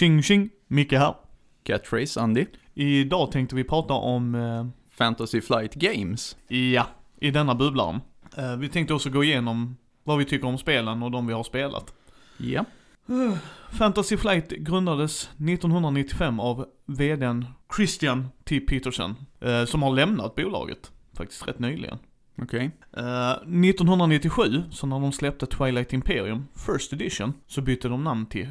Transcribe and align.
Tjing 0.00 0.22
tjing, 0.22 0.50
Micke 0.66 0.92
här. 0.92 1.14
Catchphrase, 1.62 2.20
Andy. 2.20 2.46
Idag 2.74 3.32
tänkte 3.32 3.56
vi 3.56 3.64
prata 3.64 3.94
om, 3.94 4.34
eh, 4.34 4.66
Fantasy 4.90 5.40
Flight 5.40 5.74
Games. 5.74 6.36
ja, 6.48 6.86
i 7.20 7.30
denna 7.30 7.54
bubblan. 7.54 8.00
Eh, 8.36 8.56
vi 8.56 8.68
tänkte 8.68 8.94
också 8.94 9.10
gå 9.10 9.24
igenom 9.24 9.76
vad 10.04 10.18
vi 10.18 10.24
tycker 10.24 10.46
om 10.46 10.58
spelen 10.58 11.02
och 11.02 11.10
de 11.10 11.26
vi 11.26 11.32
har 11.32 11.42
spelat. 11.42 11.94
Ja. 12.36 12.64
Fantasy 13.70 14.16
Flight 14.16 14.50
grundades 14.50 15.30
1995 15.36 16.40
av 16.40 16.66
vdn 16.86 17.46
Christian 17.76 18.28
T. 18.44 18.60
Peterson, 18.60 19.14
eh, 19.40 19.64
som 19.64 19.82
har 19.82 19.94
lämnat 19.94 20.34
bolaget, 20.34 20.92
faktiskt 21.16 21.48
rätt 21.48 21.58
nyligen. 21.58 21.98
Okej. 22.42 22.70
Eh, 22.96 23.32
1997, 23.46 24.62
så 24.70 24.86
när 24.86 25.00
de 25.00 25.12
släppte 25.12 25.46
Twilight 25.46 25.92
Imperium, 25.92 26.46
First 26.54 26.92
Edition, 26.92 27.32
så 27.46 27.60
bytte 27.60 27.88
de 27.88 28.04
namn 28.04 28.26
till 28.26 28.48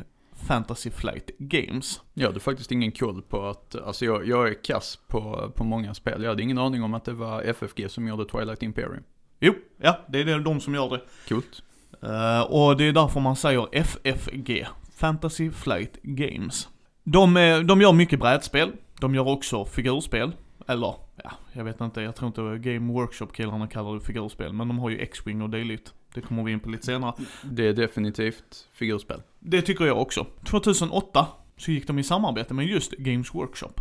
Fantasy 0.48 0.90
Flight 0.92 1.30
Games. 1.38 2.02
Jag 2.14 2.28
hade 2.28 2.40
faktiskt 2.40 2.72
ingen 2.72 2.92
koll 2.92 3.22
på 3.22 3.46
att, 3.48 3.76
alltså 3.76 4.06
jag, 4.06 4.28
jag 4.28 4.48
är 4.48 4.64
kass 4.64 5.00
på, 5.08 5.52
på 5.56 5.64
många 5.64 5.94
spel. 5.94 6.22
Jag 6.24 6.30
hade 6.30 6.44
ingen 6.44 6.58
aning 6.58 6.84
om 6.84 6.94
att 6.94 7.06
det 7.06 7.14
var 7.14 7.42
FFG 7.42 7.92
som 7.92 8.08
gjorde 8.08 8.26
Twilight 8.26 8.64
Imperium. 8.64 9.04
Jo, 9.40 9.54
ja, 9.78 10.00
det 10.08 10.20
är 10.20 10.40
de 10.40 10.60
som 10.60 10.76
gör 10.76 10.90
det. 10.90 11.02
Coolt. 11.30 11.64
Eh, 12.02 12.42
och 12.42 12.78
det 12.78 12.84
är 12.84 12.94
därför 12.94 13.20
man 13.20 13.36
säger 13.36 13.68
FFG, 13.72 14.68
Fantasy 14.96 15.52
Flight 15.52 16.02
Games. 16.02 16.68
De, 17.04 17.34
de 17.68 17.82
gör 17.82 17.94
mycket 17.94 18.20
brädspel, 18.20 18.72
de 19.00 19.16
gör 19.16 19.28
också 19.28 19.66
figurspel, 19.66 20.32
eller 20.68 20.96
ja, 21.24 21.32
jag 21.54 21.64
vet 21.64 21.82
inte, 21.82 22.02
jag 22.02 22.16
tror 22.16 22.28
inte 22.28 22.70
Game 22.72 22.94
Workshop-killarna 22.94 23.68
kallar 23.68 23.94
det 23.94 24.02
figurspel, 24.02 24.54
men 24.54 24.68
de 24.68 24.80
har 24.80 24.90
ju 24.90 25.00
X-Wing 25.00 25.42
och 25.42 25.50
dylikt. 25.50 25.94
Det 26.14 26.22
kommer 26.22 26.44
vi 26.44 26.52
in 26.52 26.60
på 26.60 26.70
lite 26.70 26.86
senare. 26.86 27.14
Det 27.44 27.68
är 27.68 27.74
definitivt 27.74 28.68
figurspel. 28.74 29.22
Det 29.40 29.62
tycker 29.62 29.86
jag 29.86 30.02
också. 30.02 30.26
2008 30.50 31.28
så 31.58 31.72
gick 31.72 31.88
de 31.88 32.00
i 32.00 32.04
samarbete 32.04 32.54
med 32.54 32.66
just 32.66 32.92
Games 32.92 33.36
Workshop. 33.36 33.74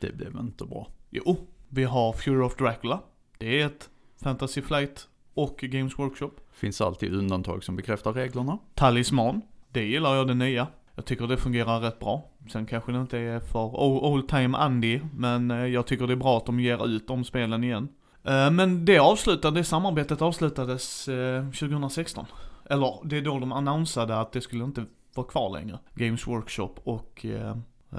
Det 0.00 0.16
blev 0.16 0.36
inte 0.40 0.64
bra. 0.64 0.88
Jo, 1.10 1.36
vi 1.68 1.84
har 1.84 2.12
Fury 2.12 2.42
of 2.42 2.56
Dracula. 2.56 3.00
Det 3.38 3.60
är 3.60 3.66
ett 3.66 3.88
Fantasy 4.22 4.62
Flight 4.62 5.08
och 5.34 5.56
Games 5.62 5.98
Workshop. 5.98 6.30
Finns 6.52 6.80
alltid 6.80 7.14
undantag 7.14 7.64
som 7.64 7.76
bekräftar 7.76 8.12
reglerna. 8.12 8.58
Talisman. 8.74 9.42
Det 9.72 9.84
gillar 9.84 10.14
jag 10.14 10.26
det 10.26 10.34
nya. 10.34 10.66
Jag 10.94 11.04
tycker 11.04 11.26
det 11.26 11.36
fungerar 11.36 11.80
rätt 11.80 11.98
bra. 11.98 12.30
Sen 12.52 12.66
kanske 12.66 12.92
det 12.92 13.00
inte 13.00 13.18
är 13.18 13.40
för 13.40 13.80
old, 13.80 14.28
time 14.28 14.58
Andy, 14.58 15.00
men 15.16 15.50
eh, 15.50 15.66
jag 15.66 15.86
tycker 15.86 16.06
det 16.06 16.12
är 16.12 16.16
bra 16.16 16.36
att 16.36 16.46
de 16.46 16.60
ger 16.60 16.86
ut 16.86 17.08
de 17.08 17.24
spelen 17.24 17.64
igen. 17.64 17.88
Eh, 18.24 18.50
Men 18.50 18.84
det 18.84 18.98
avslutade, 18.98 19.60
det 19.60 19.64
samarbetet 19.64 20.22
avslutades 20.22 21.08
eh, 21.08 21.44
2016. 21.44 22.26
Eller 22.70 22.98
det 23.04 23.16
är 23.16 23.22
då 23.22 23.38
de 23.38 23.52
annonsade 23.52 24.20
att 24.20 24.32
det 24.32 24.40
skulle 24.40 24.64
inte 24.64 24.84
vara 25.14 25.26
kvar 25.26 25.50
längre. 25.50 25.78
Games 25.94 26.26
Workshop 26.26 26.74
och 26.84 27.26
eh, 27.26 27.56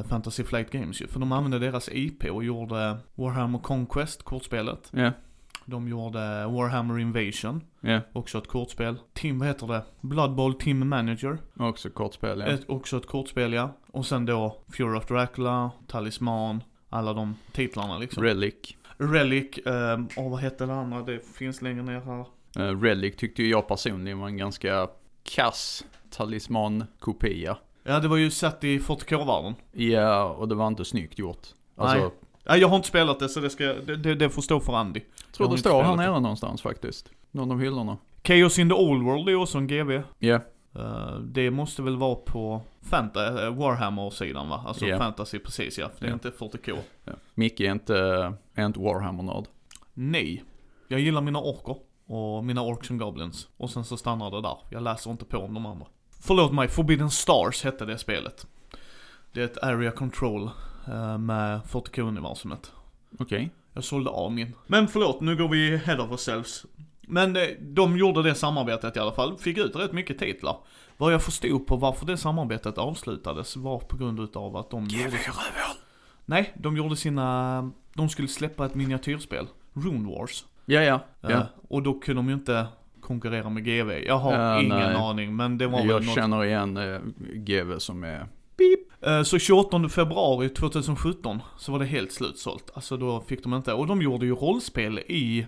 Fantasy 0.10 0.44
Flight 0.44 0.72
Games 0.72 1.02
ju. 1.02 1.08
För 1.08 1.20
de 1.20 1.32
använde 1.32 1.60
deras 1.60 1.90
IP 1.90 2.24
och 2.26 2.44
gjorde 2.44 2.98
Warhammer 3.16 3.60
Conquest, 3.60 4.24
kortspelet. 4.24 4.90
Ja, 4.92 5.12
De 5.66 5.88
gjorde 5.88 6.20
Warhammer 6.46 7.00
Invasion, 7.00 7.62
ja. 7.82 8.02
också 8.14 8.38
ett 8.38 8.48
kortspel. 8.48 8.98
Team, 9.14 9.40
vad 9.40 9.48
heter 9.48 9.68
det? 9.68 9.84
Blood 10.02 10.36
Bowl 10.36 10.54
Team 10.54 10.90
Manager. 10.90 11.38
Också 11.58 11.90
kortspel, 11.90 12.40
ja. 12.40 12.46
Ett, 12.46 12.70
också 12.70 12.98
ett 12.98 13.08
kortspel 13.08 13.54
ja. 13.54 13.78
Och 13.92 14.06
sen 14.06 14.26
då 14.26 14.58
Fury 14.70 14.98
of 14.98 15.06
Dracula, 15.08 15.72
Talisman, 15.88 16.64
alla 16.90 17.14
de 17.14 17.36
titlarna 17.52 17.98
liksom. 17.98 18.24
Relic. 18.24 18.78
Relic, 18.98 19.58
ehm, 19.66 20.08
och 20.18 20.32
vad 20.32 20.40
hette 20.40 20.66
det 20.66 20.74
andra? 20.74 21.02
Det 21.02 21.26
finns 21.36 21.62
längre 21.62 21.84
ner 21.84 22.02
här. 22.02 22.26
Uh, 22.60 22.82
Relic 22.82 23.16
tyckte 23.16 23.44
ju 23.44 23.50
jag 23.50 23.68
personligen 23.68 24.20
var 24.20 24.28
en 24.28 24.38
ganska 24.38 24.88
kass 25.24 25.86
talisman-kopia. 26.10 27.58
Ja, 27.84 28.00
det 28.00 28.08
var 28.08 28.18
ju 28.18 28.32
satt 28.32 28.64
i 28.64 28.80
40k-världen. 28.80 29.56
Ja, 29.72 30.24
och 30.26 30.48
det 30.48 30.56
var 30.56 30.68
inte 30.68 30.86
snyggt 30.86 31.20
gjort. 31.20 31.48
Alltså, 31.76 31.98
Nej. 31.98 32.10
Ja, 32.44 32.58
jag 32.58 32.68
har 32.68 32.76
inte 32.76 32.88
spelat 32.88 33.20
det 33.20 33.30
så 33.30 33.40
det 33.40 33.50
ska, 33.50 33.64
det, 33.66 33.96
det, 33.96 34.16
det 34.16 34.30
får 34.30 34.42
stå 34.42 34.60
för 34.60 34.74
Andy. 34.74 35.00
jag 35.26 35.34
tror 35.34 35.48
Jag 35.50 35.56
det 35.58 35.60
står 35.60 35.84
här 35.84 35.96
nere 35.96 36.20
någonstans 36.20 36.62
faktiskt. 36.62 37.10
Någon 37.32 37.52
av 37.52 37.60
hyllorna. 37.62 37.98
Chaos 38.24 38.60
in 38.60 38.70
the 38.70 38.76
Old 38.76 39.04
World 39.04 39.30
är 39.30 39.36
också 39.36 39.58
en 39.58 39.68
GV. 39.68 40.02
Ja, 40.20 40.40
Eh, 40.76 41.16
det 41.20 41.52
måste 41.52 41.82
väl 41.82 41.98
vara 41.98 42.16
på 42.16 42.62
Fanta, 42.82 43.48
uh, 43.48 43.56
Warhammer-sidan 43.58 44.50
va? 44.50 44.64
Alltså 44.68 44.86
Ja. 44.86 44.98
fantasy 44.98 45.40
precis 45.40 45.78
ja, 45.78 45.90
det 46.00 46.06
är 46.06 46.10
Ja. 46.10 46.14
inte 46.14 46.30
40k. 46.32 46.78
ja. 47.06 47.14
Micke 47.34 47.60
är 47.60 47.72
inte, 47.72 47.96
är 48.56 48.66
inte 48.66 48.80
Warhammer-nörd. 48.80 49.46
Nej. 49.94 50.44
Jag 50.88 51.00
gillar 51.00 51.22
mina 51.22 51.40
orker 51.40 51.76
och 52.12 52.44
mina 52.46 52.62
orks 52.62 52.92
and 52.92 53.00
goblins. 53.00 53.48
Och 53.58 53.70
sen 53.70 53.86
så 53.86 53.98
stannar 53.98 54.32
det 54.32 54.42
där. 54.42 54.58
Jag 54.70 54.84
läser 54.84 55.12
inte 55.12 55.26
på 55.26 55.38
om 55.38 55.54
de 55.54 55.66
andra. 55.66 55.86
Förlåt 56.22 56.54
mig, 56.54 56.68
Forbidden 56.68 57.10
Stars 57.10 57.64
hette 57.64 57.86
det 57.86 57.98
spelet. 57.98 58.48
Det 59.32 59.42
är 59.42 59.46
ett 59.46 59.64
area 59.64 59.92
control 59.92 60.50
eh, 60.88 61.18
med 61.18 61.62
40k-universumet. 61.62 62.72
Okej. 63.20 63.52
Jag 63.74 63.84
sålde 63.84 64.10
av 64.10 64.32
min. 64.32 64.54
Men 64.68 64.88
förlåt, 64.88 65.22
nu 65.22 65.36
går 65.36 65.50
vi 65.50 65.78
head 65.78 66.00
of 66.00 66.12
ourselves. 66.12 66.66
Men 67.02 67.36
eh, 67.36 67.44
de 67.60 67.98
gjorde 67.98 68.24
det 68.24 68.36
samarbetet 68.36 68.96
i 68.96 69.00
alla 69.00 69.12
fall. 69.12 69.38
Fick 69.38 69.58
ut 69.58 69.76
rätt 69.76 69.94
mycket 69.94 70.20
titlar. 70.20 70.58
Vad 70.98 71.14
jag 71.14 71.24
förstod 71.24 71.68
på 71.68 71.76
varför 71.76 72.06
det 72.06 72.18
samarbetet 72.18 72.78
avslutades 72.78 73.56
var 73.56 73.80
på 73.80 73.98
grund 73.98 74.20
utav 74.20 74.58
att 74.58 74.70
de 74.70 74.88
gjorde... 74.88 75.18
Nej, 76.26 76.54
de 76.56 76.78
gjorde 76.78 76.96
sina... 76.96 77.72
De 77.94 78.10
skulle 78.10 78.28
släppa 78.28 78.66
ett 78.66 78.76
miniatyrspel. 78.76 79.48
Rune 79.74 80.10
Wars. 80.10 80.46
Ja, 80.66 80.82
ja. 80.82 81.00
ja. 81.22 81.30
Eh, 81.30 81.44
och 81.68 81.84
då 81.84 81.94
kunde 81.94 82.20
de 82.20 82.28
ju 82.28 82.34
inte 82.34 82.68
konkurrera 83.02 83.50
med 83.50 83.66
GV. 83.66 83.92
Jag 83.92 84.18
har 84.18 84.34
ja, 84.34 84.62
ingen 84.62 84.78
nej. 84.78 84.96
aning 84.96 85.36
men 85.36 85.58
det 85.58 85.68
var 85.68 85.80
Jag 85.80 85.88
väl 85.88 86.04
något... 86.04 86.16
känner 86.16 86.46
igen 86.46 86.78
eh, 86.78 87.00
GV 87.34 87.78
som 87.78 88.04
är 88.04 88.28
Beep. 88.58 88.80
Eh, 89.02 89.24
så 89.24 89.40
28 89.40 89.90
februari 89.90 90.50
2017 90.50 91.42
så 91.58 91.72
var 91.72 91.80
det 91.80 91.86
helt 91.86 92.12
slutsålt. 92.12 92.72
Alltså 92.74 92.98
då 92.98 93.22
fick 93.22 93.44
de 93.44 93.54
inte, 93.54 93.74
och 93.74 93.88
de 93.88 94.02
gjorde 94.02 94.26
ju 94.26 94.36
rollspel 94.36 95.00
i... 95.00 95.48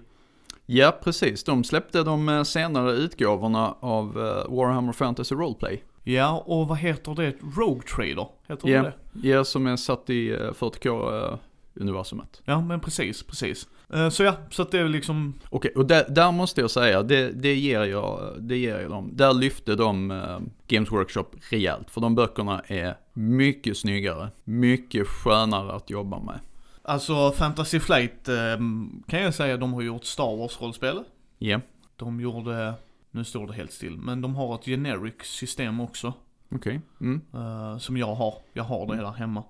Ja 0.66 1.00
precis, 1.04 1.44
de 1.44 1.64
släppte 1.64 2.04
de 2.04 2.30
eh, 2.30 2.44
senare 2.44 2.92
utgåvorna 2.92 3.76
av 3.80 4.14
Warhammer 4.50 4.94
Fantasy 4.94 5.36
Roleplay. 5.36 5.84
Ja, 6.04 6.44
och 6.46 6.68
vad 6.68 6.78
heter 6.78 7.16
det? 7.16 7.36
Rogue 7.58 7.84
Trader? 7.84 8.28
Heter 8.48 8.70
ja. 8.70 8.84
det 8.84 8.94
Ja, 9.30 9.44
som 9.44 9.68
är 9.68 9.76
satt 9.76 10.10
i 10.10 10.36
40k 10.36 11.38
universumet. 11.76 12.42
Ja, 12.46 12.62
men 12.62 12.80
precis, 12.80 13.24
precis. 13.24 13.68
Eh, 13.94 14.10
så 14.10 14.24
ja, 14.24 14.36
så 14.50 14.62
att 14.62 14.72
det 14.72 14.80
är 14.80 14.90
liksom... 14.90 15.34
Okej, 15.50 15.72
och 15.76 15.86
där, 15.86 16.06
där 16.10 16.32
måste 16.32 16.62
jag 16.62 16.72
säga, 16.72 17.04
det, 17.04 17.32
det, 17.32 17.56
ger 17.56 17.84
jag, 17.84 18.36
det 18.40 18.58
ger 18.58 18.80
jag 18.80 18.92
dem. 18.92 19.10
Där 19.14 19.34
lyfte 19.34 19.76
de 19.76 20.12
eh, 20.12 20.40
Games 20.68 20.92
Workshop 20.92 21.26
rejält, 21.50 21.92
för 21.92 22.02
de 22.02 22.16
böckerna 22.16 22.60
är 22.68 22.98
mycket 23.14 23.78
snyggare, 23.78 24.30
mycket 24.44 25.08
skönare 25.08 25.74
att 25.74 25.90
jobba 25.90 26.20
med. 26.20 26.40
Alltså 26.86 27.32
Fantasy 27.32 27.80
Flight 27.80 28.30
ehm, 28.30 29.04
kan 29.08 29.22
jag 29.22 29.34
säga, 29.34 29.58
de 29.58 29.74
har 29.74 29.82
gjort 29.82 30.04
Star 30.04 30.38
Wars-rollspel. 30.38 31.04
Ja. 31.38 31.48
Yeah. 31.48 31.62
De 31.96 32.20
gjorde, 32.20 32.74
nu 33.12 33.24
står 33.24 33.48
det 33.48 33.54
helt 33.54 33.72
still, 33.72 33.98
men 33.98 34.22
de 34.22 34.36
har 34.36 34.56
ett 34.56 34.66
generic 34.66 35.16
system 35.22 35.80
också. 35.80 36.14
Okej. 36.52 36.58
Okay. 36.58 37.08
Mm. 37.08 37.22
Eh, 37.34 37.78
som 37.78 37.98
jag 37.98 38.16
har, 38.16 38.34
jag 38.54 38.64
har 38.64 38.88
det 38.88 38.96
där 38.96 39.12
hemma. 39.12 39.44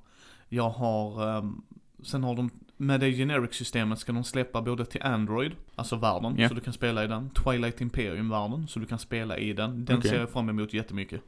Jag 0.50 0.69
har 0.69 1.38
ehm, 1.38 1.61
sen 2.03 2.24
har 2.24 2.36
de, 2.36 2.50
med 2.78 3.00
det 3.00 3.12
generic-systemet 3.12 4.00
ska 4.00 4.12
de 4.12 4.24
släppa 4.24 4.62
både 4.62 4.86
till 4.86 5.03
Android, 5.03 5.52
alltså 5.75 5.96
världen, 5.96 6.36
Ja. 6.38 6.50
så 6.50 6.56
du 6.56 6.62
kan 6.62 6.74
spela 6.74 7.03
i 7.03 7.08
den. 7.08 7.30
Twilight 7.30 7.81
Imperium-världen, 7.81 8.68
så 8.68 8.80
du 8.80 8.86
kan 8.86 9.00
spela 9.00 9.38
i 9.38 9.53
den. 9.53 9.86
Den 9.86 9.97
Okej. 9.97 10.09
ser 10.12 10.19
jag 10.19 10.30
fram 10.30 10.50
emot 10.50 10.74
jättemycket. 10.74 11.22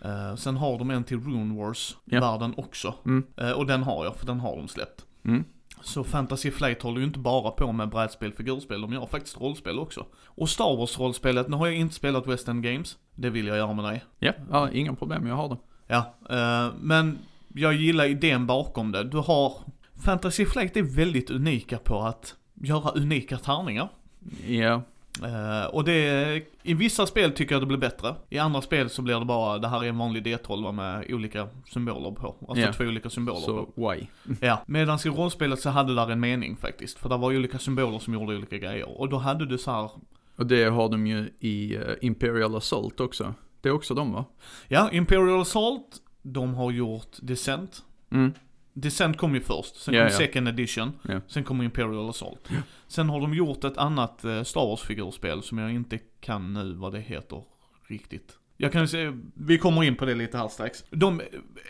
Eh, 0.00 0.34
sen 0.36 0.56
har 0.56 0.78
de 0.78 0.90
en 0.90 1.04
till 1.04 1.20
Rune. 1.20 1.54
Wars-världen 1.54 2.54
också. 2.56 2.94
Mm. 3.06 3.26
Eh, 3.36 3.50
och 3.52 3.66
den 3.66 3.82
har 3.82 4.04
jag, 4.04 4.16
för 4.16 4.26
den 4.26 4.40
har 4.40 4.56
de 4.56 4.68
släppt. 4.68 5.04
Mm. 5.24 5.44
Så 5.82 6.04
Fantasy 6.04 6.50
Flight 6.50 6.82
håller 6.82 6.98
ju 6.98 7.06
inte 7.06 7.18
bara 7.18 7.50
på 7.50 7.72
med 7.72 7.88
brädspel, 7.88 8.32
figurspel, 8.32 8.80
de 8.80 8.92
gör 8.92 9.06
faktiskt 9.06 9.40
rollspel 9.40 9.78
också. 9.78 10.06
Och 10.24 10.48
Star 10.48 10.76
Wars-rollspelet, 10.76 11.48
nu 11.48 11.56
har 11.56 11.66
jag 11.66 11.76
inte 11.76 11.94
spelat 11.94 12.26
West 12.26 12.48
End 12.48 12.62
Games, 12.64 12.96
det 13.14 13.30
vill 13.30 13.46
jag 13.46 13.56
göra 13.56 13.72
med 13.72 13.84
dig. 13.84 14.04
Ja, 14.18 14.32
ja, 14.50 14.70
inga 14.70 14.94
problem, 14.94 15.26
jag 15.26 15.34
har 15.34 15.48
det. 15.48 15.56
Ja, 15.86 16.14
eh, 16.30 16.72
men 16.80 17.18
jag 17.54 17.74
gillar 17.74 18.04
idén 18.04 18.46
bakom 18.46 18.92
det. 18.92 19.04
Du 19.04 19.16
har, 19.16 19.52
Fantasy 20.04 20.46
Flight 20.46 20.76
är 20.76 20.82
väldigt 20.82 21.30
unika 21.30 21.78
på 21.78 22.00
att 22.02 22.34
göra 22.54 22.90
unika 22.90 23.38
tärningar. 23.38 23.88
Ja, 24.46 24.82
Eh, 25.24 25.66
och 25.66 25.84
det, 25.84 26.42
i 26.62 26.74
vissa 26.74 27.06
spel 27.06 27.32
tycker 27.32 27.54
jag 27.54 27.62
det 27.62 27.66
blir 27.66 27.78
bättre. 27.78 28.14
I 28.30 28.38
andra 28.38 28.62
spel 28.62 28.90
så 28.90 29.02
blir 29.02 29.18
det 29.18 29.24
bara, 29.24 29.58
det 29.58 29.68
här 29.68 29.84
är 29.84 29.88
en 29.88 29.98
vanlig 29.98 30.26
D12 30.26 30.72
med 30.72 31.06
olika 31.08 31.48
symboler 31.72 32.10
på. 32.10 32.34
Alltså 32.48 32.64
Ja. 32.66 32.72
två 32.72 32.84
olika 32.84 33.10
symboler 33.10 33.40
på. 33.40 33.68
så 33.76 33.88
why? 33.90 34.06
Ja, 34.40 34.62
medan 34.66 34.98
i 35.04 35.08
rollspelet 35.08 35.60
så 35.60 35.70
hade 35.70 35.94
det 35.94 36.00
där 36.00 36.10
en 36.10 36.20
mening 36.20 36.56
faktiskt. 36.56 36.98
För 36.98 37.08
det 37.08 37.16
var 37.16 37.34
olika 37.36 37.58
symboler 37.58 37.98
som 37.98 38.14
gjorde 38.14 38.36
olika 38.36 38.58
grejer. 38.58 39.00
Och 39.00 39.08
då 39.08 39.16
hade 39.18 39.46
du 39.46 39.58
så 39.58 39.70
här, 39.70 39.90
Och 40.36 40.46
det 40.46 40.64
har 40.64 40.88
de 40.88 41.06
ju 41.06 41.30
i 41.40 41.74
eh, 41.76 41.82
Imperial 42.00 42.56
Assault 42.56 43.00
också. 43.00 43.34
Det 43.60 43.68
är 43.68 43.72
också 43.72 43.94
de 43.94 44.12
va? 44.12 44.24
ja, 44.68 44.90
Imperial 44.92 45.40
Assault, 45.40 45.96
de 46.22 46.54
har 46.54 46.70
gjort 46.70 47.16
Descent. 47.20 47.82
Mm. 48.10 48.32
Descent 48.74 49.16
kom 49.16 49.34
ju 49.34 49.40
först, 49.40 49.76
sen 49.76 49.94
Ja, 49.94 50.00
kom 50.00 50.12
ja. 50.12 50.18
Second 50.18 50.48
Edition, 50.48 50.92
Ja. 51.08 51.20
sen 51.28 51.44
kom 51.44 51.62
Imperial 51.62 52.08
Assault. 52.10 52.48
Sen 52.88 53.08
har 53.08 53.20
de 53.20 53.34
gjort 53.34 53.64
ett 53.64 53.76
annat 53.76 54.24
eh, 54.24 54.42
Star 54.42 54.60
Wars-figurspel 54.66 55.42
som 55.42 55.58
jag 55.58 55.72
inte 55.72 55.98
kan 56.20 56.52
nu 56.52 56.72
vad 56.74 56.92
det 56.92 57.00
heter 57.00 57.42
riktigt. 57.88 58.38
Jag 58.56 58.72
kan 58.72 58.88
säga, 58.88 59.18
vi 59.34 59.58
kommer 59.58 59.84
in 59.84 59.96
på 59.96 60.04
det 60.04 60.14
lite 60.14 60.38
här 60.38 60.48
strax. 60.48 60.84
De, 60.90 61.20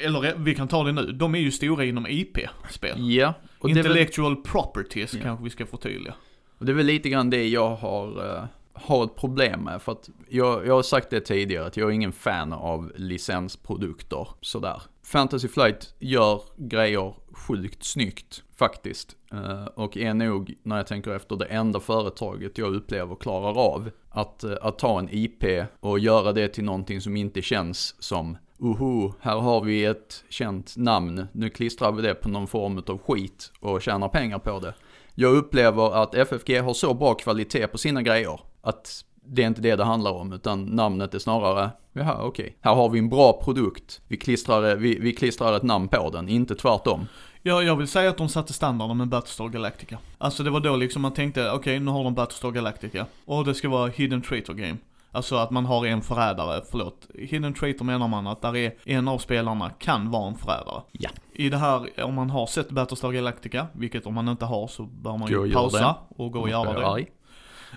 eller 0.04 0.34
vi 0.38 0.54
kan 0.54 0.68
ta 0.68 0.84
det 0.84 0.92
nu, 0.92 1.12
de 1.12 1.34
är 1.34 1.38
ju 1.38 1.50
stora 1.50 1.84
inom 1.84 2.06
IP-spel. 2.06 3.10
Ja, 3.12 3.34
och 3.58 3.70
är, 3.70 3.74
väl, 3.74 3.86
Intellectual 3.86 4.36
properties 4.36 5.14
Ja. 5.14 5.20
kanske 5.22 5.44
vi 5.44 5.50
ska 5.50 5.66
förtydliga. 5.66 6.14
och 6.58 6.66
det 6.66 6.72
är 6.72 6.76
väl 6.76 6.86
lite 6.86 7.08
grann 7.08 7.30
det 7.30 7.48
jag 7.48 7.76
har, 7.76 8.36
eh, 8.36 8.44
har 8.72 9.04
ett 9.04 9.16
problem 9.16 9.60
med. 9.60 9.82
För 9.82 9.92
att 9.92 10.10
jag, 10.28 10.66
jag 10.66 10.74
har 10.74 10.82
sagt 10.82 11.10
det 11.10 11.20
tidigare, 11.20 11.66
att 11.66 11.76
jag 11.76 11.88
är 11.90 11.92
ingen 11.94 12.12
fan 12.12 12.52
av 12.52 12.92
licensprodukter 12.96 14.28
sådär. 14.40 14.82
Fantasy 15.04 15.48
Flight 15.48 15.94
gör 15.98 16.42
grejer 16.56 17.14
sjukt 17.32 17.84
snyggt 17.84 18.42
faktiskt. 18.56 19.16
Eh, 19.32 19.64
och 19.64 19.96
är 19.96 20.14
nog, 20.14 20.54
när 20.62 20.76
jag 20.76 20.86
tänker 20.86 21.10
efter, 21.10 21.36
det 21.36 21.44
enda 21.44 21.80
företaget 21.80 22.58
jag 22.58 22.74
upplever 22.74 23.14
klarar 23.14 23.58
av 23.58 23.90
att, 24.08 24.44
eh, 24.44 24.52
att 24.62 24.78
ta 24.78 24.98
en 24.98 25.08
IP 25.10 25.44
och 25.80 25.98
göra 25.98 26.32
det 26.32 26.48
till 26.48 26.64
någonting 26.64 27.00
som 27.00 27.16
inte 27.16 27.42
känns 27.42 28.02
som 28.02 28.36
Oho, 28.58 29.14
här 29.20 29.36
har 29.36 29.60
vi 29.60 29.84
ett 29.84 30.24
känt 30.28 30.76
namn, 30.76 31.26
nu 31.32 31.50
klistrar 31.50 31.92
vi 31.92 32.02
det 32.02 32.14
på 32.14 32.28
någon 32.28 32.46
form 32.46 32.82
av 32.86 32.98
skit 32.98 33.52
och 33.60 33.82
tjänar 33.82 34.08
pengar 34.08 34.38
på 34.38 34.60
det. 34.60 34.74
Jag 35.14 35.36
upplever 35.36 36.02
att 36.02 36.14
FFG 36.14 36.60
har 36.60 36.74
så 36.74 36.94
bra 36.94 37.14
kvalitet 37.14 37.66
på 37.66 37.78
sina 37.78 38.02
grejer 38.02 38.40
att 38.60 39.04
det 39.26 39.42
är 39.42 39.46
inte 39.46 39.60
det 39.60 39.76
det 39.76 39.84
handlar 39.84 40.12
om, 40.12 40.32
utan 40.32 40.64
namnet 40.64 41.14
är 41.14 41.18
snarare, 41.18 41.70
jaha 41.92 42.18
okej, 42.22 42.56
här 42.60 42.74
har 42.74 42.88
vi 42.88 42.98
en 42.98 43.08
bra 43.08 43.40
produkt, 43.44 44.00
vi 44.08 44.16
klistrar, 44.16 44.76
vi, 44.76 44.98
vi 44.98 45.12
klistrar 45.12 45.56
ett 45.56 45.62
namn 45.62 45.88
på 45.88 46.10
den, 46.10 46.28
inte 46.28 46.54
tvärtom. 46.54 47.06
Ja, 47.42 47.62
jag 47.62 47.76
vill 47.76 47.88
säga 47.88 48.10
att 48.10 48.16
de 48.18 48.28
satte 48.28 48.52
standarden 48.52 48.96
med 48.96 49.08
Battlestar 49.08 49.48
Galactica. 49.48 49.98
Alltså 50.18 50.42
det 50.42 50.50
var 50.50 50.60
då 50.60 50.76
liksom 50.76 51.02
man 51.02 51.12
tänkte, 51.12 51.50
okej 51.50 51.80
nu 51.80 51.90
har 51.90 52.04
de 52.04 52.14
Battlestar 52.14 52.50
Galactica. 52.50 53.06
Och 53.24 53.44
det 53.44 53.54
ska 53.54 53.68
vara 53.68 53.88
Hidden 53.90 54.22
Traitor 54.22 54.54
Game. 54.54 54.76
Alltså 55.12 55.36
att 55.36 55.50
man 55.50 55.66
har 55.66 55.86
en 55.86 56.02
förrädare, 56.02 56.62
förlåt. 56.70 57.06
Hidden 57.14 57.54
Traitor 57.54 57.84
menar 57.84 58.08
man 58.08 58.26
att 58.26 58.42
där 58.42 58.56
är 58.56 58.72
en 58.84 59.08
av 59.08 59.18
spelarna 59.18 59.70
kan 59.70 60.10
vara 60.10 60.28
en 60.28 60.34
förrädare. 60.34 60.82
Ja. 60.92 61.10
I 61.32 61.48
det 61.48 61.56
här, 61.56 62.04
om 62.04 62.14
man 62.14 62.30
har 62.30 62.46
sett 62.46 62.70
Battlestar 62.70 63.12
Galactica, 63.12 63.66
vilket 63.72 64.06
om 64.06 64.14
man 64.14 64.28
inte 64.28 64.44
har 64.44 64.68
så 64.68 64.82
bör 64.82 65.16
man 65.16 65.32
Gå 65.32 65.46
ju 65.46 65.52
pausa 65.52 65.78
det. 65.78 66.22
och 66.22 66.32
gå 66.32 66.40
och 66.40 66.50
göra 66.50 66.72
det. 66.80 66.86
Arg. 66.86 67.06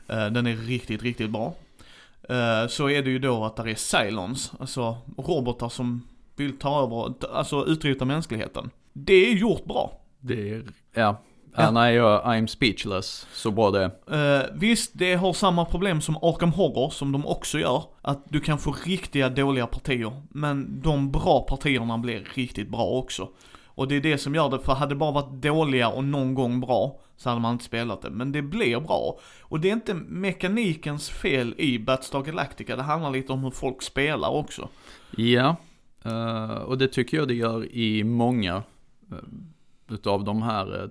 Eh, 0.07 0.25
Den 0.27 0.47
är 0.47 0.56
riktigt, 0.56 1.03
riktigt 1.03 1.30
bra. 1.30 1.53
Eh, 2.30 2.68
Så 2.68 2.89
är 2.89 3.03
det 3.03 3.09
ju 3.09 3.19
då 3.19 3.45
att 3.45 3.56
där 3.56 3.68
är 3.68 4.06
Cylons, 4.06 4.51
alltså 4.59 4.97
robotar 5.18 5.69
som 5.69 6.07
vill 6.36 6.57
ta 6.57 6.83
över, 6.83 7.13
alltså 7.36 7.65
utrota 7.65 8.06
mänskligheten. 8.06 8.69
Det 8.94 9.13
är 9.31 9.33
gjort 9.33 9.65
bra. 9.65 10.00
Det 10.19 10.50
är, 10.50 10.63
ja. 10.94 11.21
Ja. 11.57 11.71
nej, 11.71 11.95
jag, 11.95 12.24
I'm 12.24 12.47
speechless, 12.47 13.27
så 13.33 13.51
bra 13.51 13.71
det. 13.71 13.83
Eh, 14.12 14.45
visst, 14.53 14.92
det 14.94 15.15
har 15.15 15.33
samma 15.33 15.65
problem 15.65 16.01
som 16.01 16.18
Arkham 16.21 16.51
Horror, 16.51 16.89
som 16.89 17.12
de 17.12 17.25
också 17.25 17.59
gör. 17.59 17.83
Att 18.01 18.24
du 18.30 18.39
kan 18.39 18.57
få 18.59 18.75
riktiga 18.86 19.30
dåliga 19.30 19.68
partier, 19.68 20.21
men 20.30 20.81
de 20.81 21.12
bra 21.12 21.41
partierna 21.50 21.98
blir 21.98 22.27
riktigt 22.33 22.69
bra 22.69 22.86
också. 22.86 23.30
Och 23.75 23.88
det 23.88 23.95
är 23.95 24.01
det 24.01 24.18
som 24.18 24.36
gör 24.36 24.50
det, 24.50 24.60
för 24.60 24.74
hade 24.74 24.92
det 24.92 25.00
bara 25.00 25.12
varit 25.12 25.42
dåliga 25.42 25.89
och 25.89 26.04
någon 26.04 26.33
gång 26.33 26.60
bra, 26.60 27.00
så 27.18 27.30
hade 27.30 27.42
man 27.42 27.54
inte 27.54 27.66
spelat 27.66 28.01
det. 28.01 28.10
Men 28.10 28.31
det 28.31 28.42
blir 28.42 28.80
bra. 28.80 29.19
Och 29.42 29.60
det 29.60 29.69
är 29.69 29.74
inte 29.74 29.94
mekanikens 29.94 31.10
fel 31.10 31.56
i 31.57 31.80
Battlestar 31.80 32.22
Galactica, 32.22 32.75
det 32.75 32.83
handlar 32.83 33.12
lite 33.12 33.33
om 33.33 33.44
hur 33.44 33.51
folk 33.51 33.81
spelar 33.81 34.30
också. 34.30 34.69
Ja, 35.18 35.56
eh, 36.06 36.51
och 36.51 36.77
det 36.77 36.88
tycker 36.88 37.18
jag 37.18 37.27
det 37.27 37.33
gör 37.33 37.75
i 37.75 38.04
många 38.04 38.56
eh, 39.12 39.18
utav 39.89 40.24
de 40.24 40.42
här 40.42 40.81
eh, 40.81 40.88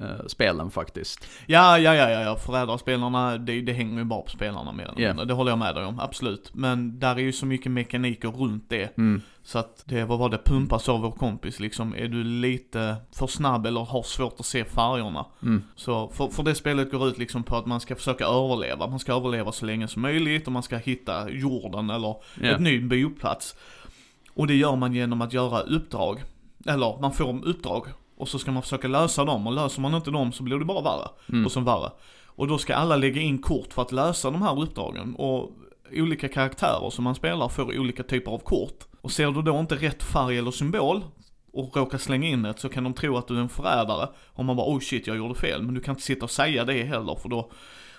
uh, 0.00 0.28
traitor-spelen 0.38 0.70
faktiskt. 0.70 1.26
Ja, 1.46 1.78
ja, 1.78 1.94
ja, 1.94 2.10
ja, 2.10 2.20
ja. 2.20 2.36
förrädarspelarna, 2.36 3.38
det, 3.38 3.60
det 3.60 3.72
hänger 3.72 3.98
ju 3.98 4.04
bara 4.04 4.22
på 4.22 4.30
spelarna 4.30 4.72
mer 4.72 4.84
eller 4.84 5.08
mindre. 5.08 5.24
Det 5.24 5.34
håller 5.34 5.50
jag 5.50 5.58
med 5.58 5.74
dig 5.74 5.84
om, 5.84 6.00
absolut. 6.00 6.50
Men 6.54 6.98
där 6.98 7.16
är 7.16 7.20
ju 7.20 7.32
så 7.32 7.46
mycket 7.46 7.72
mekaniker 7.72 8.28
runt 8.28 8.64
det. 8.68 8.98
Mm. 8.98 9.20
Så 9.42 9.58
att 9.58 9.82
det, 9.86 10.04
vad 10.04 10.18
var 10.18 10.28
det, 10.28 10.38
pumpas 10.44 10.88
av 10.88 11.00
vår 11.00 11.10
kompis 11.10 11.60
liksom. 11.60 11.94
Är 11.94 12.08
du 12.08 12.24
lite 12.24 12.96
för 13.12 13.26
snabb 13.26 13.66
eller 13.66 13.80
har 13.80 14.02
svårt 14.02 14.40
att 14.40 14.46
se 14.46 14.64
färgerna. 14.64 15.26
Mm. 15.42 15.62
Så 15.76 16.08
för, 16.08 16.28
för 16.28 16.42
det 16.42 16.54
spelet 16.54 16.90
går 16.90 17.08
ut 17.08 17.18
liksom 17.18 17.42
på 17.42 17.56
att 17.56 17.66
man 17.66 17.80
ska 17.80 17.94
försöka 17.94 18.24
överleva. 18.24 18.86
Man 18.86 18.98
ska 18.98 19.12
överleva 19.12 19.52
så 19.52 19.66
länge 19.66 19.88
som 19.88 20.02
möjligt 20.02 20.46
och 20.46 20.52
man 20.52 20.62
ska 20.62 20.76
hitta 20.76 21.30
jorden 21.30 21.90
eller 21.90 22.16
Ja. 22.40 22.48
ett 22.48 22.60
ny 22.60 22.80
boplats. 22.80 23.56
Och 24.34 24.46
det 24.46 24.54
gör 24.54 24.76
man 24.76 24.94
genom 24.94 25.22
att 25.22 25.32
göra 25.32 25.60
uppdrag. 25.60 26.22
Eller 26.66 27.00
man 27.00 27.12
får 27.12 27.48
uppdrag. 27.48 27.86
Och 28.18 28.28
så 28.28 28.38
ska 28.38 28.52
man 28.52 28.62
försöka 28.62 28.88
lösa 28.88 29.24
dem 29.24 29.46
och 29.46 29.52
löser 29.52 29.80
man 29.80 29.94
inte 29.94 30.10
dem 30.10 30.32
så 30.32 30.42
blir 30.42 30.58
det 30.58 30.64
bara 30.64 30.82
värre. 30.82 31.08
Mm. 31.28 31.44
Och 31.46 31.52
som 31.52 31.64
värre. 31.64 31.90
Och 32.26 32.48
då 32.48 32.58
ska 32.58 32.74
alla 32.74 32.96
lägga 32.96 33.20
in 33.20 33.38
kort 33.38 33.72
för 33.72 33.82
att 33.82 33.92
lösa 33.92 34.30
de 34.30 34.42
här 34.42 34.62
uppdragen. 34.62 35.14
Och 35.14 35.50
olika 35.92 36.28
karaktärer 36.28 36.90
som 36.90 37.04
man 37.04 37.14
spelar 37.14 37.48
får 37.48 37.78
olika 37.78 38.02
typer 38.02 38.30
av 38.30 38.38
kort. 38.38 38.84
Och 39.00 39.12
ser 39.12 39.30
du 39.30 39.42
då 39.42 39.58
inte 39.58 39.74
rätt 39.74 40.02
färg 40.02 40.38
eller 40.38 40.50
symbol 40.50 41.04
och 41.52 41.76
råkar 41.76 41.98
slänga 41.98 42.28
in 42.28 42.44
ett 42.44 42.60
så 42.60 42.68
kan 42.68 42.84
de 42.84 42.94
tro 42.94 43.16
att 43.16 43.28
du 43.28 43.36
är 43.36 43.40
en 43.40 43.48
förrädare. 43.48 44.08
Och 44.26 44.44
man 44.44 44.56
bara 44.56 44.66
oh 44.66 44.80
shit 44.80 45.06
jag 45.06 45.16
gjorde 45.16 45.34
fel. 45.34 45.62
Men 45.62 45.74
du 45.74 45.80
kan 45.80 45.92
inte 45.92 46.02
sitta 46.02 46.24
och 46.24 46.30
säga 46.30 46.64
det 46.64 46.82
heller 46.82 47.14
för 47.14 47.28
då. 47.28 47.50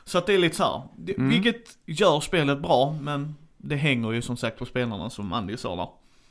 Så 0.03 0.17
att 0.17 0.25
det 0.25 0.33
är 0.33 0.37
lite 0.37 0.55
så 0.55 0.63
här. 0.63 0.81
Det, 0.97 1.17
Mm. 1.17 1.29
Vilket 1.29 1.63
gör 1.85 2.19
spelet 2.19 2.61
bra 2.61 2.97
men 3.01 3.35
det 3.57 3.75
hänger 3.75 4.11
ju 4.11 4.21
som 4.21 4.37
sagt 4.37 4.59
på 4.59 4.65
spelarna 4.65 5.09
som 5.09 5.33
Andy 5.33 5.57
sa 5.57 5.75
där. 5.75 5.87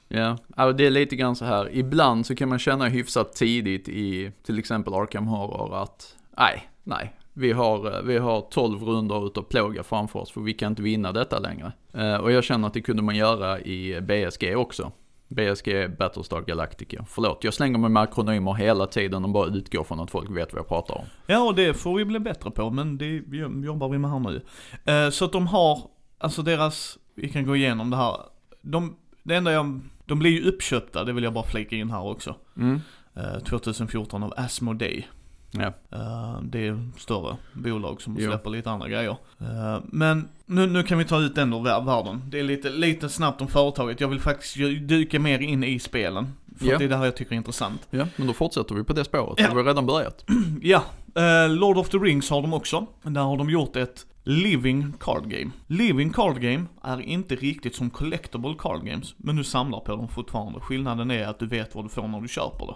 Ja, 0.08 0.38
alltså 0.56 0.76
det 0.76 0.86
är 0.86 0.90
lite 0.90 1.16
grann 1.16 1.36
så 1.36 1.44
här. 1.44 1.70
Ibland 1.72 2.26
så 2.26 2.34
kan 2.34 2.48
man 2.48 2.58
känna 2.58 2.88
hyfsat 2.88 3.32
tidigt 3.32 3.88
i 3.88 4.32
till 4.42 4.58
exempel 4.58 4.94
Arkham 4.94 5.26
Horror 5.26 5.82
att 5.82 6.16
nej, 6.36 6.70
nej. 6.84 7.14
Vi 7.32 7.52
har, 7.52 7.96
eh, 7.96 8.02
vi 8.02 8.18
har 8.18 8.40
12 8.40 8.82
runder 8.82 9.26
utav 9.26 9.42
plåga 9.42 9.82
framför 9.82 10.18
oss 10.18 10.30
för 10.30 10.40
vi 10.40 10.54
kan 10.54 10.72
inte 10.72 10.82
vinna 10.82 11.12
detta 11.12 11.38
längre. 11.38 11.72
Eh, 11.92 12.16
och 12.16 12.32
jag 12.32 12.44
känner 12.44 12.68
att 12.68 12.74
det 12.74 12.80
kunde 12.80 13.02
man 13.02 13.16
göra 13.16 13.60
i 13.60 14.00
BSG 14.00 14.56
också. 14.56 14.92
BSG 15.28 15.88
Battlestar 15.98 16.40
Galactica. 16.40 17.04
Förlåt, 17.08 17.44
jag 17.44 17.54
slänger 17.54 17.78
mig 17.78 17.90
med 17.90 18.02
akronymer 18.02 18.54
hela 18.54 18.86
tiden 18.86 19.24
och 19.24 19.30
bara 19.30 19.48
utgår 19.48 19.84
från 19.84 20.00
att 20.00 20.10
folk 20.10 20.30
vet 20.30 20.52
vad 20.52 20.60
jag 20.60 20.68
pratar 20.68 20.94
om. 20.94 21.04
Ja, 21.26 21.40
och 21.40 21.54
det 21.54 21.74
får 21.74 21.96
vi 21.96 22.04
bli 22.04 22.18
bättre 22.18 22.50
på, 22.50 22.70
men 22.70 22.98
det 22.98 23.22
jobbar 23.66 23.88
vi 23.88 23.98
med 23.98 24.10
här 24.10 24.18
nu. 24.18 24.42
Eh, 24.84 25.10
så 25.10 25.24
att 25.24 25.32
de 25.32 25.46
har, 25.46 25.80
alltså 26.18 26.42
deras, 26.42 26.98
vi 27.14 27.28
kan 27.28 27.46
gå 27.46 27.56
igenom 27.56 27.90
det 27.90 27.96
här. 27.96 28.16
De, 28.62 28.96
det 29.22 29.34
enda 29.34 29.52
jag, 29.52 29.80
de 30.08 30.18
blir 30.18 30.30
ju 30.30 30.48
uppköpta, 30.48 31.04
det 31.04 31.12
vill 31.12 31.24
jag 31.24 31.32
bara 31.32 31.44
flika 31.44 31.76
in 31.76 31.90
här 31.90 32.02
också. 32.02 32.34
Mm. 32.56 32.80
Eh, 33.16 33.38
2014 33.38 34.22
av 34.22 34.34
Asmodee. 34.36 35.04
Ja. 35.50 35.72
Eh, 35.92 36.40
det 36.42 36.66
är 36.66 36.88
större 36.98 37.36
bolag 37.52 38.02
som 38.02 38.16
Jo. 38.20 38.28
släpper 38.28 38.50
lite 38.50 38.70
andra 38.70 38.88
grejer. 38.88 39.16
Eh, 39.40 39.78
men 39.84 40.28
nu, 40.46 40.66
nu 40.66 40.82
kan 40.82 40.98
vi 40.98 41.04
ta 41.04 41.20
ut 41.20 41.34
den 41.34 41.52
ur 41.52 41.58
vär- 41.58 41.84
världen. 41.86 42.22
Det 42.26 42.38
är 42.38 42.42
lite, 42.44 42.70
lite 42.70 43.08
snabbt 43.08 43.40
om 43.40 43.48
företaget. 43.48 44.00
Jag 44.00 44.08
vill 44.08 44.20
faktiskt 44.20 44.56
dyka 44.88 45.18
mer 45.20 45.38
in 45.38 45.64
i 45.64 45.78
spelen. 45.78 46.32
För 46.58 46.66
Ja. 46.66 46.78
det 46.78 46.84
är 46.84 46.88
det 46.88 46.96
här 46.96 47.04
jag 47.04 47.16
tycker 47.16 47.32
är 47.32 47.36
intressant. 47.36 47.86
ja, 47.90 48.06
men 48.16 48.26
då 48.26 48.32
fortsätter 48.32 48.74
vi 48.74 48.84
på 48.84 48.92
det 48.92 49.04
spåret. 49.04 49.34
Ja. 49.40 49.48
Vi 49.50 49.54
har 49.56 49.64
redan 49.64 49.86
börjat. 49.86 50.24
Ja, 50.62 50.84
eh, 51.14 51.48
Lord 51.48 51.78
of 51.78 51.88
the 51.88 51.98
Rings 51.98 52.30
har 52.30 52.42
de 52.42 52.54
också. 52.54 52.86
Där 53.02 53.20
har 53.20 53.36
de 53.36 53.50
gjort 53.50 53.76
ett 53.76 54.06
Living 54.24 54.92
Card 55.00 55.30
Game. 55.30 55.50
Living 55.66 56.12
Card 56.12 56.40
Game 56.40 56.64
är 56.82 57.00
inte 57.00 57.34
riktigt 57.36 57.74
som 57.74 57.90
Collectible 57.90 58.54
Card 58.58 58.84
Games, 58.84 59.14
men 59.16 59.36
du 59.36 59.44
samlar 59.44 59.80
på 59.80 59.96
dem 59.96 60.08
fortfarande. 60.08 60.60
Skillnaden 60.60 61.10
är 61.10 61.26
att 61.26 61.38
du 61.38 61.46
vet 61.46 61.74
vad 61.74 61.84
du 61.84 61.88
får 61.88 62.08
när 62.08 62.20
du 62.20 62.28
köper 62.28 62.66
det. 62.66 62.74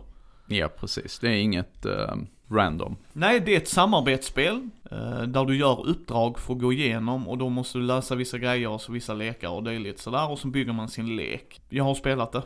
Ja, 0.57 0.69
precis. 0.69 1.19
Det 1.19 1.29
är 1.29 1.37
inget 1.37 1.87
eh, 1.87 2.15
random. 2.51 2.97
Nej, 3.13 3.41
det 3.41 3.55
är 3.55 3.57
ett 3.57 3.69
samarbetsspel 3.69 4.69
eh, 4.91 5.23
där 5.23 5.45
du 5.45 5.57
gör 5.57 5.87
uppdrag 5.89 6.39
för 6.39 6.55
att 6.55 6.61
gå 6.61 6.73
igenom 6.73 7.29
och 7.29 7.39
då 7.39 7.49
måste 7.49 7.79
du 7.79 7.85
lösa 7.85 8.15
vissa 8.15 8.39
grejer 8.39 8.69
och 8.69 8.81
så 8.81 8.93
vissa 8.93 9.15
lekar 9.15 9.49
och 9.49 9.63
dylikt 9.63 10.01
sådär 10.01 10.31
och 10.31 10.39
så 10.39 10.49
bygger 10.49 10.73
man 10.73 10.89
sin 10.89 11.17
lek. 11.17 11.61
Jag 11.69 11.85
har 11.85 11.95
spelat 11.95 12.33
det. 12.33 12.43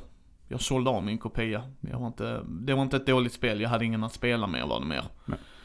Jag 0.48 0.60
sålde 0.60 0.90
av 0.90 1.04
min 1.04 1.18
kopia. 1.18 1.62
Jag 1.80 1.98
var 1.98 2.06
inte, 2.06 2.40
det 2.46 2.74
var 2.74 2.82
inte 2.82 2.96
ett 2.96 3.06
dåligt 3.06 3.32
spel, 3.32 3.60
jag 3.60 3.68
hade 3.68 3.84
ingen 3.84 4.04
att 4.04 4.12
spela 4.12 4.46
med 4.46 4.66
var 4.66 4.80
det 4.80 4.86
mer. 4.86 5.04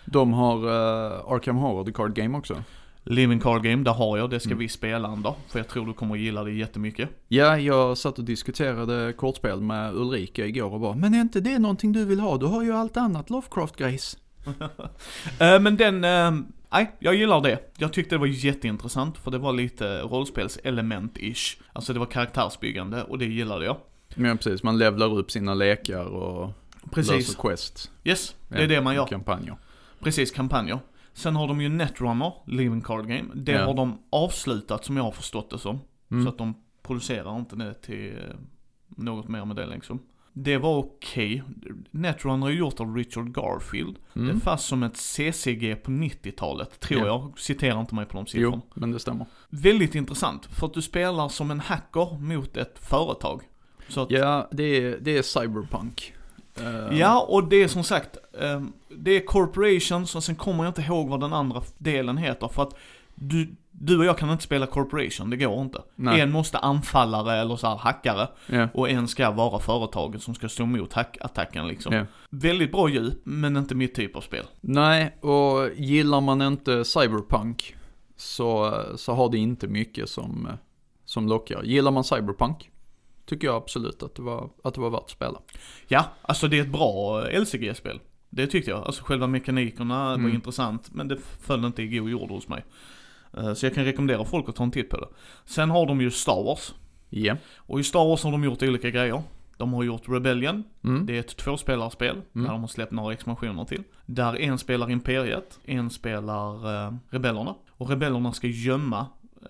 De 0.06 0.34
har 0.34 0.58
uh, 0.66 1.34
Arkham 1.34 1.56
Horror, 1.56 1.86
the 1.86 1.92
card 1.92 2.14
game 2.16 2.38
också. 2.38 2.64
Living 3.04 3.40
Card 3.40 3.64
Game, 3.64 3.84
där 3.84 3.92
har 3.94 4.18
jag, 4.18 4.30
det 4.30 4.40
ska 4.40 4.50
Mm. 4.50 4.60
vi 4.60 4.70
spela 4.70 5.08
dag. 5.16 5.36
För 5.48 5.60
jag 5.60 5.68
tror 5.68 5.86
du 5.86 5.94
kommer 5.94 6.16
att 6.16 6.22
gilla 6.22 6.44
det 6.44 6.52
jättemycket. 6.52 7.10
Ja, 7.28 7.58
jag 7.58 7.98
satt 7.98 8.20
och 8.20 8.24
diskuterade 8.26 9.14
kortspel 9.14 9.62
med 9.62 9.96
Ulrika 9.96 10.46
igår 10.46 10.74
och 10.74 10.80
bara, 10.80 10.96
men 10.96 11.14
är 11.14 11.22
inte 11.22 11.40
det 11.40 11.60
någonting 11.60 11.92
du 11.92 12.06
vill 12.06 12.20
ha? 12.20 12.38
Du 12.38 12.46
har 12.46 12.64
ju 12.64 12.72
allt 12.74 12.98
annat 12.98 13.30
Lovecraft-grejs. 13.30 14.18
Eh, 15.40 15.60
men 15.60 15.78
den, 15.78 16.04
eh, 16.04 16.32
nej, 16.72 16.92
jag 17.00 17.16
gillar 17.16 17.42
det. 17.42 17.60
Jag 17.78 17.94
tyckte 17.94 18.16
det 18.16 18.20
var 18.20 18.28
jätteintressant 18.28 19.18
för 19.18 19.32
det 19.32 19.38
var 19.38 19.54
lite 19.54 20.02
rollspelselement-ish. 20.02 21.58
Alltså 21.74 21.94
det 21.94 22.00
var 22.00 22.06
karaktärsbyggande 22.06 23.04
och 23.04 23.18
det 23.20 23.26
gillade 23.26 23.66
jag. 23.66 23.78
Ja, 24.16 24.36
precis. 24.36 24.64
Man 24.64 24.78
levlar 24.78 25.18
upp 25.18 25.32
sina 25.32 25.54
lekar 25.54 26.04
och 26.06 26.52
Precis. 26.92 27.12
löser 27.12 27.42
quest. 27.42 27.92
Yes, 28.04 28.36
det 28.48 28.56
är 28.58 28.62
Ja, 28.62 28.68
det 28.68 28.82
man 28.82 28.96
gör. 28.96 29.06
Kampanjer. 29.06 29.56
Precis, 30.04 30.32
kampanjer. 30.32 30.80
Sen 31.14 31.36
har 31.36 31.48
de 31.48 31.62
ju 31.62 31.70
Netrunner, 31.70 32.34
Living 32.48 32.82
Card 32.82 33.08
Game. 33.08 33.26
Det 33.36 33.52
Ja. 33.52 33.66
har 33.66 33.74
de 33.74 33.98
avslutat 34.10 34.86
som 34.86 34.98
jag 34.98 35.04
har 35.04 35.12
förstått 35.12 35.50
det 35.50 35.58
som. 35.60 35.80
Mm. 36.12 36.24
Så 36.24 36.30
att 36.30 36.38
de 36.38 36.54
producerar 36.84 37.40
inte 37.40 37.56
det 37.56 37.74
till 37.74 38.08
eh, 38.18 38.36
något 38.88 39.28
mer 39.28 39.46
med 39.46 39.56
det 39.56 39.66
liksom. 39.68 40.00
Det 40.34 40.58
var 40.58 40.78
okej. 40.78 41.44
Netrunner 41.92 42.48
är 42.48 42.52
gjort 42.52 42.80
av 42.80 42.96
Richard 42.96 43.36
Garfield. 43.36 43.96
Det 44.14 44.20
Mm. 44.20 44.40
fast 44.40 44.66
som 44.68 44.84
ett 44.84 44.98
CCG 44.98 45.76
på 45.76 45.92
90-talet, 45.92 46.80
tror 46.80 47.00
Ja. 47.02 47.06
jag. 47.08 47.40
Citera 47.40 47.80
inte 47.80 47.96
mig 47.96 48.06
på 48.06 48.18
de 48.18 48.28
siffrorna. 48.28 48.62
Jo, 48.66 48.72
men 48.82 48.92
det 48.92 49.00
stämmer. 49.00 49.26
Väldigt 49.50 49.96
intressant, 49.96 50.46
för 50.46 50.68
att 50.68 50.74
du 50.74 50.82
spelar 50.82 51.30
som 51.30 51.52
en 51.52 51.60
hacker 51.60 52.20
mot 52.20 52.58
ett 52.58 52.80
företag. 52.80 53.42
Att, 53.96 54.12
Ja, 54.12 54.50
det 54.52 54.64
är, 54.64 54.98
det 55.02 55.18
är 55.18 55.22
cyberpunk. 55.22 56.14
Eh, 56.58 57.00
ja, 57.00 57.26
och 57.30 57.44
det 57.44 57.64
är 57.64 57.68
som 57.68 57.84
sagt, 57.84 58.18
ehm, 58.42 58.74
det 58.90 59.12
är 59.12 59.26
corporations 59.26 60.16
och 60.16 60.24
sen 60.24 60.36
kommer 60.36 60.64
jag 60.64 60.70
inte 60.70 60.82
ihåg 60.82 61.10
vad 61.10 61.20
den 61.20 61.34
andra 61.34 61.62
delen 61.78 62.18
heter, 62.18 62.48
för 62.48 62.64
att 62.64 62.76
du, 63.16 63.56
du 63.72 63.98
och 63.98 64.06
jag 64.06 64.18
kan 64.18 64.30
inte 64.30 64.44
spela 64.44 64.66
corporation, 64.66 65.30
det 65.30 65.38
går 65.38 65.62
inte. 65.62 65.82
Nej. 65.96 66.22
En 66.22 66.32
måste 66.32 66.58
anfallare 66.58 67.38
eller 67.38 67.56
så 67.56 67.68
här 67.68 67.76
hackare, 67.76 68.28
Ja, 68.48 68.68
och 68.74 68.90
en 68.90 69.08
ska 69.08 69.32
vara 69.32 69.60
företaget 69.60 70.22
som 70.22 70.36
ska 70.36 70.50
stå 70.50 70.64
emot 70.64 70.94
hackattacken 70.94 71.68
liksom. 71.68 71.94
ja. 71.94 72.06
Väldigt 72.30 72.72
bra 72.72 72.90
djup, 72.90 73.22
men 73.24 73.58
inte 73.58 73.76
mitt 73.76 73.96
typ 73.96 74.16
av 74.16 74.22
spel. 74.22 74.46
Nej, 74.62 75.18
och 75.22 75.70
gillar 75.76 76.22
man 76.22 76.42
inte 76.42 76.86
cyberpunk 76.86 77.76
så, 78.18 78.82
så 78.96 79.14
har 79.14 79.30
det 79.30 79.38
inte 79.38 79.68
mycket 79.68 80.10
som, 80.10 80.48
som 81.06 81.28
lockar. 81.28 81.64
Gillar 81.64 81.92
man 81.92 82.04
cyberpunk 82.04 82.70
tycker 83.36 83.48
jag 83.48 83.56
absolut 83.56 84.04
att 84.04 84.16
det 84.16 84.22
var, 84.22 84.50
att 84.64 84.74
det 84.74 84.82
var 84.82 84.90
värt 84.90 85.02
att 85.02 85.10
spela. 85.10 85.40
Ja, 85.88 86.06
alltså 86.22 86.48
det 86.48 86.58
är 86.58 86.62
ett 86.62 86.72
bra 86.72 87.22
LCG-spel. 87.32 88.00
Det 88.30 88.48
tyckte 88.48 88.72
jag. 88.72 88.84
Alltså 88.86 89.04
själva 89.04 89.28
mekanikerna 89.28 90.06
var 90.06 90.14
Mm. 90.14 90.34
intressant, 90.36 90.90
men 90.94 91.08
det 91.08 91.18
föll 91.42 91.66
inte 91.66 91.84
i 91.84 91.88
god 91.98 92.10
jord 92.10 92.30
hos 92.30 92.48
mig. 92.48 92.66
Eh, 93.38 93.54
Så 93.54 93.66
jag 93.66 93.76
kan 93.76 93.86
rekommendera 93.86 94.26
folk 94.26 94.50
att 94.50 94.56
ta 94.56 94.64
en 94.64 94.72
titt 94.72 94.90
på 94.90 94.98
det. 94.98 95.08
Sen 95.46 95.70
har 95.70 95.86
de 95.86 96.02
ju 96.02 96.12
Star 96.12 96.44
Wars. 96.44 96.74
Ja. 97.10 97.36
Och 97.56 97.80
i 97.80 97.84
Star 97.84 98.06
Wars 98.06 98.24
har 98.24 98.32
de 98.32 98.44
gjort 98.44 98.64
olika 98.64 98.90
grejer. 98.90 99.24
De 99.58 99.74
har 99.74 99.84
gjort 99.84 100.10
Rebellion. 100.10 100.64
Mm. 100.84 101.06
Det 101.06 101.16
är 101.16 101.20
ett 101.20 101.38
tvåspelarspel, 101.38 102.16
Mm. 102.16 102.46
där 102.46 102.52
de 102.52 102.62
har 102.62 102.68
släppt 102.68 102.92
några 102.92 103.14
expansioner 103.14 103.66
till. 103.66 103.84
Där 104.06 104.42
en 104.42 104.58
spelar 104.58 104.90
Imperiet, 104.92 105.60
en 105.66 105.90
spelar 105.90 106.86
eh, 106.88 106.94
Rebellerna. 107.10 107.56
Och 107.70 107.90
Rebellerna 107.90 108.34
ska 108.34 108.48
gömma, 108.48 109.06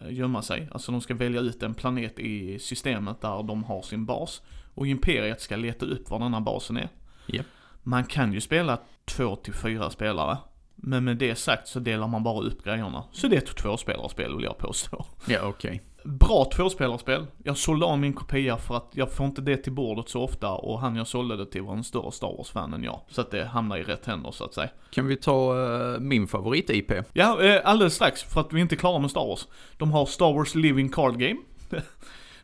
gömma 0.09 0.41
sig. 0.41 0.67
Alltså 0.71 0.91
de 0.91 1.01
ska 1.01 1.15
välja 1.15 1.41
ut 1.41 1.63
en 1.63 1.73
planet 1.73 2.19
i 2.19 2.59
systemet 2.59 3.21
där 3.21 3.43
de 3.43 3.63
har 3.63 3.81
sin 3.81 4.05
bas. 4.05 4.41
Och 4.73 4.87
Imperiet 4.87 5.41
ska 5.41 5.55
leta 5.55 5.85
upp 5.85 6.09
var 6.09 6.19
denna 6.19 6.41
basen 6.41 6.77
är. 6.77 6.89
Japp. 7.25 7.45
Man 7.83 8.03
kan 8.03 8.33
ju 8.33 8.41
spela 8.41 8.79
två 9.05 9.35
till 9.35 9.53
fyra 9.53 9.89
spelare. 9.89 10.37
Men 10.75 11.03
med 11.03 11.17
det 11.17 11.35
sagt 11.35 11.67
så 11.67 11.79
delar 11.79 12.07
man 12.07 12.23
bara 12.23 12.43
upp 12.43 12.63
grejerna. 12.63 13.03
Så 13.11 13.27
det 13.27 13.35
är 13.35 13.41
ett 13.41 13.57
tvåspelarspel 13.57 14.35
vill 14.35 14.43
jag 14.43 14.57
påstå. 14.57 15.05
Ja, 15.25 15.39
okej. 15.43 15.81
Bra 16.03 16.45
tvåspelarspel. 16.55 17.27
Jag 17.43 17.57
sålde 17.57 17.85
av 17.85 17.99
min 17.99 18.13
kopia 18.13 18.57
för 18.57 18.77
att 18.77 18.91
jag 18.93 19.11
får 19.11 19.25
inte 19.25 19.41
det 19.41 19.57
till 19.57 19.73
bordet 19.73 20.09
så 20.09 20.21
ofta 20.21 20.49
och 20.49 20.79
han 20.79 20.95
jag 20.95 21.07
sålde 21.07 21.37
det 21.37 21.45
till 21.45 21.61
var 21.61 21.73
en 21.73 21.83
större 21.83 22.11
Star 22.11 22.37
Wars-fan 22.37 22.73
än 22.73 22.83
jag. 22.83 23.01
Så 23.07 23.21
att 23.21 23.31
det 23.31 23.45
hamnar 23.45 23.77
i 23.77 23.83
rätt 23.83 24.05
händer 24.05 24.31
så 24.31 24.43
att 24.43 24.53
säga. 24.53 24.69
Kan 24.91 25.07
vi 25.07 25.15
ta 25.15 25.63
eh, 25.93 25.99
min 25.99 26.27
favorit-IP? 26.27 26.91
Ja, 27.13 27.43
eh, 27.43 27.61
alldeles 27.63 27.95
strax 27.95 28.23
för 28.23 28.41
att 28.41 28.53
vi 28.53 28.61
inte 28.61 28.75
är 28.75 28.77
klara 28.77 28.99
med 28.99 29.11
Star 29.11 29.27
Wars. 29.27 29.47
De 29.77 29.91
har 29.91 30.05
Star 30.05 30.33
Wars 30.33 30.55
Living 30.55 30.89
Card 30.89 31.19
Game. 31.19 31.37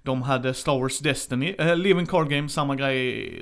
De 0.04 0.22
hade 0.22 0.54
Star 0.54 0.80
Wars 0.80 1.00
Destiny. 1.00 1.56
Eh, 1.60 1.76
Living 1.76 2.06
Card 2.06 2.30
Game, 2.30 2.50
samma 2.50 2.76
grej. 2.76 3.34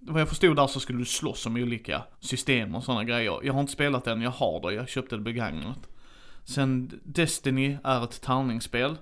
Vad 0.00 0.20
jag 0.20 0.28
förstod 0.28 0.56
där 0.56 0.66
så 0.66 0.80
skulle 0.80 0.98
du 0.98 1.04
slåss 1.04 1.46
om 1.46 1.56
olika 1.56 2.02
system 2.20 2.74
och 2.74 2.84
sådana 2.84 3.04
grejer. 3.04 3.40
Jag 3.42 3.52
har 3.52 3.60
inte 3.60 3.72
spelat 3.72 4.04
den, 4.04 4.22
jag 4.22 4.30
har 4.30 4.60
det, 4.60 4.74
jag 4.74 4.88
köpte 4.88 5.16
det 5.16 5.22
begagnat. 5.22 5.88
Sen 6.44 7.00
Destiny 7.04 7.76
är 7.84 8.04
ett 8.04 8.20
tärningsspel. 8.20 8.96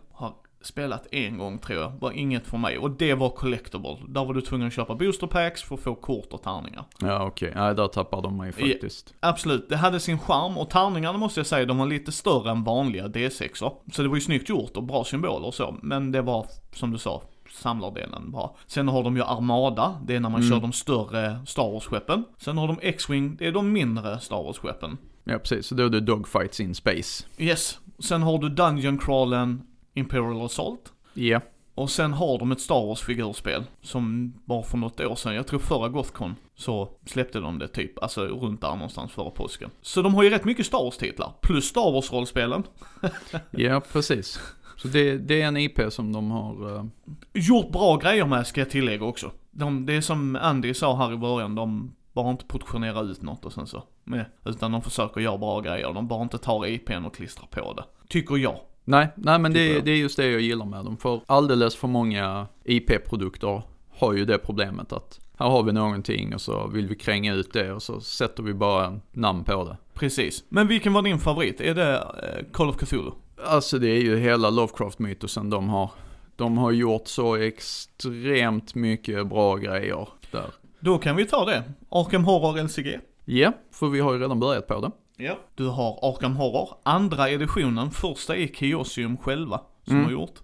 Spelat 0.64 1.06
en 1.11 1.38
gång 1.38 1.59
tror 1.59 1.80
jag, 1.80 1.92
var 2.00 2.11
inget 2.12 2.47
för 2.47 2.59
mig. 2.59 2.78
Och 2.78 2.90
det 2.90 3.14
var 3.14 3.30
collectible. 3.30 3.97
Där 4.09 4.25
var 4.25 4.35
du 4.35 4.40
tvungen 4.40 4.66
att 4.66 4.73
köpa 4.73 4.94
booster 4.94 5.26
packs 5.26 5.62
för 5.62 5.75
att 5.75 5.80
få 5.80 5.94
kort 5.94 6.33
och 6.33 6.42
tärningar. 6.42 6.85
Ja, 7.00 7.26
okej. 7.26 7.52
Nej, 7.56 7.75
där 7.75 7.87
tappar 7.88 8.23
de 8.23 8.37
mig 8.37 8.52
faktiskt. 8.52 9.14
Absolut, 9.21 9.68
det 9.68 9.76
hade 9.76 10.00
sin 10.00 10.18
charm 10.18 10.59
och 10.59 10.71
tärningarna 10.71 11.18
måste 11.18 11.40
jag 11.40 11.47
säga, 11.47 11.66
de 11.66 11.78
var 11.78 11.87
lite 11.87 12.12
större 12.12 12.50
än 12.50 12.64
vanliga 12.64 13.06
D6or. 13.09 13.73
Så 13.92 14.02
det 14.02 14.09
var 14.09 14.14
ju 14.16 14.21
snyggt 14.21 14.49
gjort 14.49 14.76
och 14.76 14.83
bra 14.83 15.04
symboler 15.04 15.47
och 15.47 15.54
så, 15.54 15.76
men 15.83 16.12
det 16.12 16.23
var, 16.23 16.47
som 16.73 16.90
du 16.90 16.99
sa, 16.99 17.23
samlardelen 17.52 18.30
bra. 18.30 18.56
Sen 18.66 18.88
har 18.88 19.02
de 19.02 19.16
ju 19.16 19.23
Armada, 19.23 19.94
det 20.06 20.16
är 20.16 20.21
när 20.21 20.30
man 20.30 20.40
Mm. 20.40 20.52
kör 20.52 20.61
de 20.61 20.73
större 20.73 21.38
Star 21.47 21.73
Wars-skeppen. 21.73 22.25
Sen 22.38 22.59
har 22.59 22.66
de 22.68 22.78
X-Wing, 22.83 23.37
det 23.37 23.47
är 23.47 23.52
de 23.52 23.73
mindre 23.73 24.21
Star 24.21 24.42
Wars-skeppen. 24.42 24.99
Ja, 25.25 25.38
precis. 25.38 25.66
Så 25.66 25.75
då 25.75 25.85
är 25.85 25.88
det 25.88 26.00
dogfights 26.00 26.61
in 26.61 26.75
space. 26.75 27.25
Yes, 27.38 27.78
sen 27.99 28.23
har 28.23 28.38
du 28.38 28.49
Dungeon 28.49 28.99
Crawlen 28.99 29.62
Imperial 29.95 30.43
Assault. 30.45 30.93
Ja. 31.15 31.41
Och 31.75 31.91
sen 31.91 32.13
har 32.13 32.39
de 32.39 32.53
ett 32.53 32.61
Star 32.61 32.87
Wars-figurspel 32.87 33.65
som 33.83 34.35
var 34.45 34.63
för 34.63 34.79
något 34.79 35.01
år 35.01 35.15
sedan, 35.15 35.35
jag 35.35 35.47
tror 35.47 35.59
förra 35.61 35.89
Gothcon, 35.89 36.35
så 36.55 36.89
släppte 37.07 37.41
de 37.41 37.59
det 37.59 37.69
typ, 37.69 38.03
alltså 38.03 38.21
runt 38.27 38.61
där 38.61 38.75
någonstans 38.75 39.13
före 39.13 39.31
påsken. 39.31 39.71
Så 39.83 40.03
de 40.03 40.15
har 40.15 40.23
ju 40.23 40.31
rätt 40.31 40.45
mycket 40.45 40.67
Star 40.67 40.79
Wars-titlar, 40.85 41.33
plus 41.43 41.65
Star 41.65 41.93
Wars-rollspelen. 41.93 42.63
Ja, 43.51 43.81
precis. 43.93 44.41
Så 44.77 44.89
det, 44.89 45.19
det 45.19 45.43
är 45.43 45.47
en 45.49 45.57
IP 45.57 45.81
som 45.91 46.13
de 46.13 46.31
har... 46.31 46.77
eh, 46.77 46.85
Gjort 47.33 47.69
bra 47.73 47.97
grejer 47.97 48.27
med 48.27 48.47
ska 48.47 48.61
jag 48.61 48.71
tillägga 48.71 49.05
också. 49.05 49.31
De, 49.51 49.87
det 49.87 49.93
är 49.95 50.01
som 50.01 50.37
Andy 50.37 50.75
sa 50.75 50.97
här 50.97 51.13
i 51.13 51.17
början, 51.17 51.55
de 51.55 51.95
bara 52.13 52.31
inte 52.31 52.45
portionerar 52.45 53.05
ut 53.11 53.23
något 53.23 53.45
och 53.45 53.53
sen 53.53 53.67
så, 53.67 53.83
med, 54.05 54.25
utan 54.45 54.73
de 54.73 54.83
försöker 54.83 55.21
göra 55.21 55.39
bra 55.39 55.61
grejer. 55.61 55.93
De 55.93 56.09
bara 56.09 56.23
inte 56.23 56.39
tar 56.39 56.67
IPn 56.67 57.05
och 57.05 57.15
klistrar 57.15 57.47
på 57.47 57.73
det. 57.73 57.85
Tycker 58.09 58.37
jag. 58.37 58.61
Nej, 58.85 59.09
nej 59.17 59.38
men 59.38 59.53
det, 59.53 59.67
jag. 59.67 59.85
det 59.85 59.91
är 59.91 59.97
just 59.97 60.17
det 60.17 60.31
jag 60.31 60.41
gillar 60.41 60.67
med 60.67 60.85
dem. 60.85 60.97
För 60.97 61.21
alldeles 61.26 61.76
för 61.76 61.88
många 61.88 62.47
IP-produkter 62.64 63.62
har 63.91 64.12
ju 64.12 64.25
det 64.25 64.38
problemet 64.38 64.93
att 64.93 65.21
här 65.38 65.49
har 65.49 65.62
vi 65.62 65.73
någonting 65.73 66.35
och 66.35 66.41
så 66.41 66.67
vill 66.67 66.88
vi 66.88 66.95
kränga 66.95 67.35
ut 67.35 67.53
det 67.53 67.73
och 67.73 67.83
så 67.83 68.00
sätter 68.00 68.43
vi 68.43 68.55
bara 68.55 69.00
namn 69.12 69.45
på 69.45 69.64
det. 69.64 69.76
Precis. 69.95 70.45
Men 70.49 70.69
vilken 70.69 70.93
var 70.93 71.03
din 71.03 71.19
favorit? 71.19 71.61
Är 71.61 71.75
det 71.75 71.95
eh, 71.95 72.53
Call 72.53 72.69
of 72.69 72.76
Cthulhu? 72.76 73.11
Alltså 73.47 73.79
det 73.79 73.88
är 73.88 74.00
ju 74.00 74.17
hela 74.17 74.50
Lovecraft-mytosen 74.50 75.50
de 75.50 75.69
har. 75.69 75.91
De 76.37 76.59
har 76.59 76.73
gjort 76.73 77.09
så 77.09 77.37
extremt 77.37 78.75
mycket 78.75 79.26
bra 79.26 79.57
grejer 79.57 80.09
där. 80.31 80.50
Då 80.81 80.99
kan 80.99 81.17
vi 81.17 81.25
ta 81.25 81.45
det. 81.45 81.62
Arkham 81.88 82.25
Horror 82.25 82.62
LCG. 82.62 83.00
Ja, 83.25 83.53
för 83.73 83.88
vi 83.88 84.00
har 84.00 84.12
ju 84.12 84.19
redan 84.19 84.41
börjat 84.41 84.67
på 84.67 84.81
det. 84.81 84.91
Ja. 85.16 85.38
Du 85.54 85.66
har 85.68 85.99
Arkham 86.02 86.37
Horror, 86.37 86.68
andra 86.83 87.30
editionen, 87.30 87.90
första 87.90 88.37
är 88.37 88.47
Chaosium 88.47 89.16
själva 89.16 89.61
som 89.85 89.92
Mm. 89.92 90.04
har 90.04 90.12
gjort. 90.12 90.35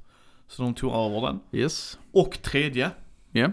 Så 0.49 0.63
de 0.63 0.75
tog 0.75 0.93
över 0.93 1.21
den. 1.27 1.41
Yes. 1.53 1.99
Och 2.13 2.43
tredje. 2.43 2.91
Ja. 3.33 3.47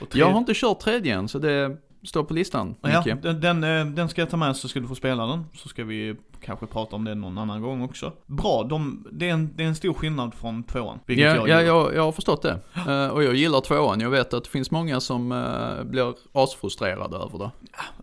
Och 0.00 0.10
tredje 0.10 0.20
Jag 0.20 0.30
har 0.32 0.38
inte 0.38 0.52
kört 0.54 0.80
tredje 0.80 1.14
än 1.14 1.28
så 1.28 1.38
det 1.38 1.76
står 2.04 2.24
på 2.24 2.34
listan. 2.34 2.74
Ja, 2.80 3.04
den, 3.22 3.40
den, 3.40 3.64
eh, 3.64 3.86
den 3.86 4.08
ska 4.08 4.20
jag 4.20 4.30
ta 4.30 4.36
med 4.36 4.56
så 4.56 4.68
ska 4.68 4.80
du 4.80 4.88
få 4.88 4.94
spela 4.94 5.26
den. 5.26 5.44
Så 5.54 5.68
ska 5.68 5.84
vi 5.84 6.16
kanske 6.44 6.66
prata 6.66 6.96
om 6.96 7.04
det 7.04 7.14
någon 7.14 7.38
annan 7.38 7.62
gång 7.62 7.82
också. 7.82 8.12
Bra, 8.26 8.62
de, 8.62 9.06
det, 9.12 9.28
är 9.28 9.32
en, 9.32 9.50
det 9.56 9.64
är 9.64 9.68
en 9.68 9.74
stor 9.74 9.94
skillnad 9.94 10.34
från 10.34 10.62
tvåan. 10.62 10.98
Ja, 11.06 11.14
jag 11.14 11.48
ja 11.48 11.62
jag, 11.62 11.94
jag 11.94 12.02
har 12.02 12.12
förstått 12.12 12.42
det. 12.42 12.58
Eh, 12.88 13.08
och 13.08 13.24
jag 13.24 13.34
gillar 13.34 13.60
tvåan. 13.60 14.00
Jag 14.00 14.10
vet 14.10 14.34
att 14.34 14.44
det 14.44 14.50
finns 14.50 14.70
många 14.70 15.00
som 15.00 15.32
eh, 15.32 15.84
blir 15.84 16.14
asfrustrerade 16.32 17.16
över 17.16 17.38
det. 17.38 17.50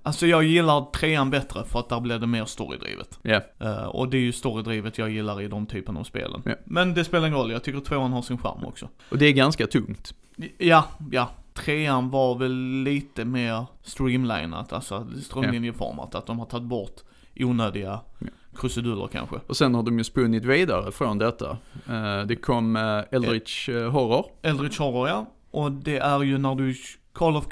Alltså 0.04 0.28
jag 0.28 0.44
gillar 0.44 0.92
trean 0.92 1.30
bättre 1.30 1.64
för 1.66 1.80
att 1.80 1.90
där 1.90 2.00
blir 2.00 2.20
det 2.20 2.28
mer 2.28 2.46
storydrivet. 2.46 3.20
Ja, 3.22 3.42
Eh, 3.60 3.86
och 3.86 4.10
det 4.10 4.18
är 4.18 4.22
ju 4.22 4.32
storydrivet 4.32 4.98
jag 4.98 5.10
gillar 5.10 5.42
i 5.42 5.48
de 5.48 5.66
typen 5.66 5.98
av 5.98 6.04
spelen. 6.04 6.42
Ja. 6.46 6.52
Men 6.66 6.94
det 6.94 7.04
spelar 7.04 7.28
ingen 7.28 7.40
roll, 7.40 7.52
jag 7.52 7.64
tycker 7.64 7.80
tvåan 7.80 8.14
har 8.14 8.22
sin 8.22 8.38
charm 8.38 8.66
också. 8.66 8.90
och 9.10 9.18
det 9.18 9.26
är 9.26 9.32
ganska 9.32 9.68
tungt. 9.68 10.14
Ja, 10.58 10.86
ja. 11.12 11.30
Trean 11.54 12.10
var 12.10 12.36
väl 12.36 12.84
lite 12.84 13.26
mer 13.26 13.66
streamlinat, 13.84 14.74
alltså 14.74 15.08
strömlinjeformat. 15.24 16.16
Att 16.16 16.26
de 16.26 16.40
har 16.40 16.46
tagit 16.46 16.68
bort 16.68 16.96
onödiga 17.40 18.00
Ja. 18.20 18.28
krusiduller 18.56 19.08
kanske. 19.08 19.36
Och 19.48 19.58
sen 19.58 19.76
har 19.76 19.84
de 19.84 19.98
ju 19.98 20.04
spunnit 20.04 20.46
vidare 20.46 20.92
från 20.92 21.18
detta. 21.18 21.58
Eh, 21.90 22.22
det 22.28 22.36
kom 22.36 22.76
uh, 22.76 23.04
Eldritch 23.12 23.70
eh, 23.70 23.92
Horror. 23.92 24.26
Eldritch 24.42 24.80
Horror 24.80 25.08
ja. 25.08 25.26
Och 25.52 25.72
det 25.72 25.98
är 25.98 26.24
ju 26.24 26.38
när 26.38 26.56
du 26.56 26.76
Call 27.14 27.36
of 27.36 27.46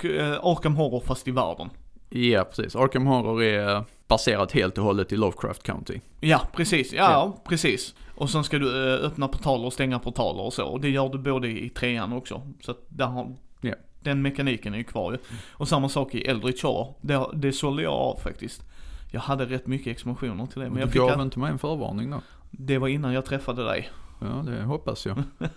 Arkham 0.43 0.75
Horror 0.75 0.99
fast 0.99 1.27
i 1.27 1.31
världen. 1.31 1.69
Ja, 2.09 2.43
precis. 2.43 2.75
Arkham 2.75 3.05
Horror 3.05 3.43
är 3.43 3.75
eh, 3.75 3.81
baserat 4.07 4.51
helt 4.51 4.77
och 4.77 4.83
hållet 4.83 5.11
i 5.11 5.15
Lovecraft 5.17 5.63
County. 5.63 5.99
Ja, 6.19 6.41
precis. 6.53 6.93
Ja, 6.93 7.11
Ja. 7.11 7.41
precis. 7.49 7.95
Och 8.15 8.29
sen 8.29 8.43
ska 8.43 8.59
du 8.59 8.93
eh, 8.95 9.05
öppna 9.05 9.27
portaler 9.27 9.65
och 9.65 9.73
stänga 9.73 9.99
portaler 9.99 10.43
och 10.43 10.53
så. 10.53 10.65
Och 10.65 10.81
det 10.81 10.89
gör 10.89 11.09
du 11.09 11.17
både 11.17 11.47
i 11.47 11.69
trean 11.69 12.13
också. 12.13 12.41
Så 12.61 12.71
att 12.71 12.85
där 12.89 13.05
har, 13.05 13.23
Ja. 13.23 13.35
Den 13.99 14.21
mekaniken 14.21 14.73
är 14.73 14.77
ju 14.77 14.83
kvar 14.83 15.11
ju. 15.11 15.17
Och 15.51 15.67
samma 15.67 15.89
sak 15.89 16.15
i 16.15 16.21
Eldritch 16.21 16.63
Horror. 16.63 16.95
Det, 17.01 17.25
det 17.33 17.53
sålde 17.53 17.83
jag 17.83 17.93
av 17.93 18.19
faktiskt. 18.23 18.63
Jag 19.11 19.21
hade 19.21 19.45
rätt 19.45 19.67
mycket 19.67 19.87
expansioner 19.87 20.45
till 20.45 20.59
det. 20.61 20.65
Men 20.65 20.75
du 20.75 20.79
jag 20.79 20.89
fick 20.89 21.01
gav 21.01 21.09
att, 21.09 21.21
inte 21.21 21.39
mig 21.39 21.51
en 21.51 21.59
förvarning 21.59 22.11
då? 22.11 22.21
det 22.51 22.77
var 22.77 22.87
innan 22.87 23.13
jag 23.13 23.25
träffade 23.25 23.63
dig. 23.63 23.89
Ja, 24.21 24.27
det 24.27 24.63
hoppas 24.63 25.05
jag. 25.05 25.23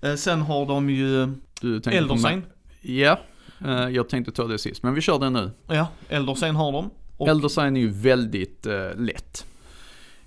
Eh, 0.00 0.14
sen 0.14 0.42
har 0.42 0.66
de 0.66 0.90
ju 0.90 1.26
Du 1.60 1.80
mig? 1.84 1.96
Eldersign. 1.96 2.42
Ja, 2.80 3.20
eh, 3.64 3.88
jag 3.88 4.08
tänkte 4.08 4.32
ta 4.32 4.46
det 4.46 4.58
sist. 4.58 4.82
Men 4.82 4.94
vi 4.94 5.00
kör 5.00 5.18
det 5.18 5.30
nu. 5.30 5.50
Ja, 5.66 5.88
Eldersign 6.08 6.56
har 6.56 6.72
de. 6.72 6.90
Och, 7.16 7.28
Eldersign 7.28 7.76
är 7.76 7.80
ju 7.80 7.88
väldigt 7.88 8.66
eh, 8.66 8.96
lätt. 8.96 9.46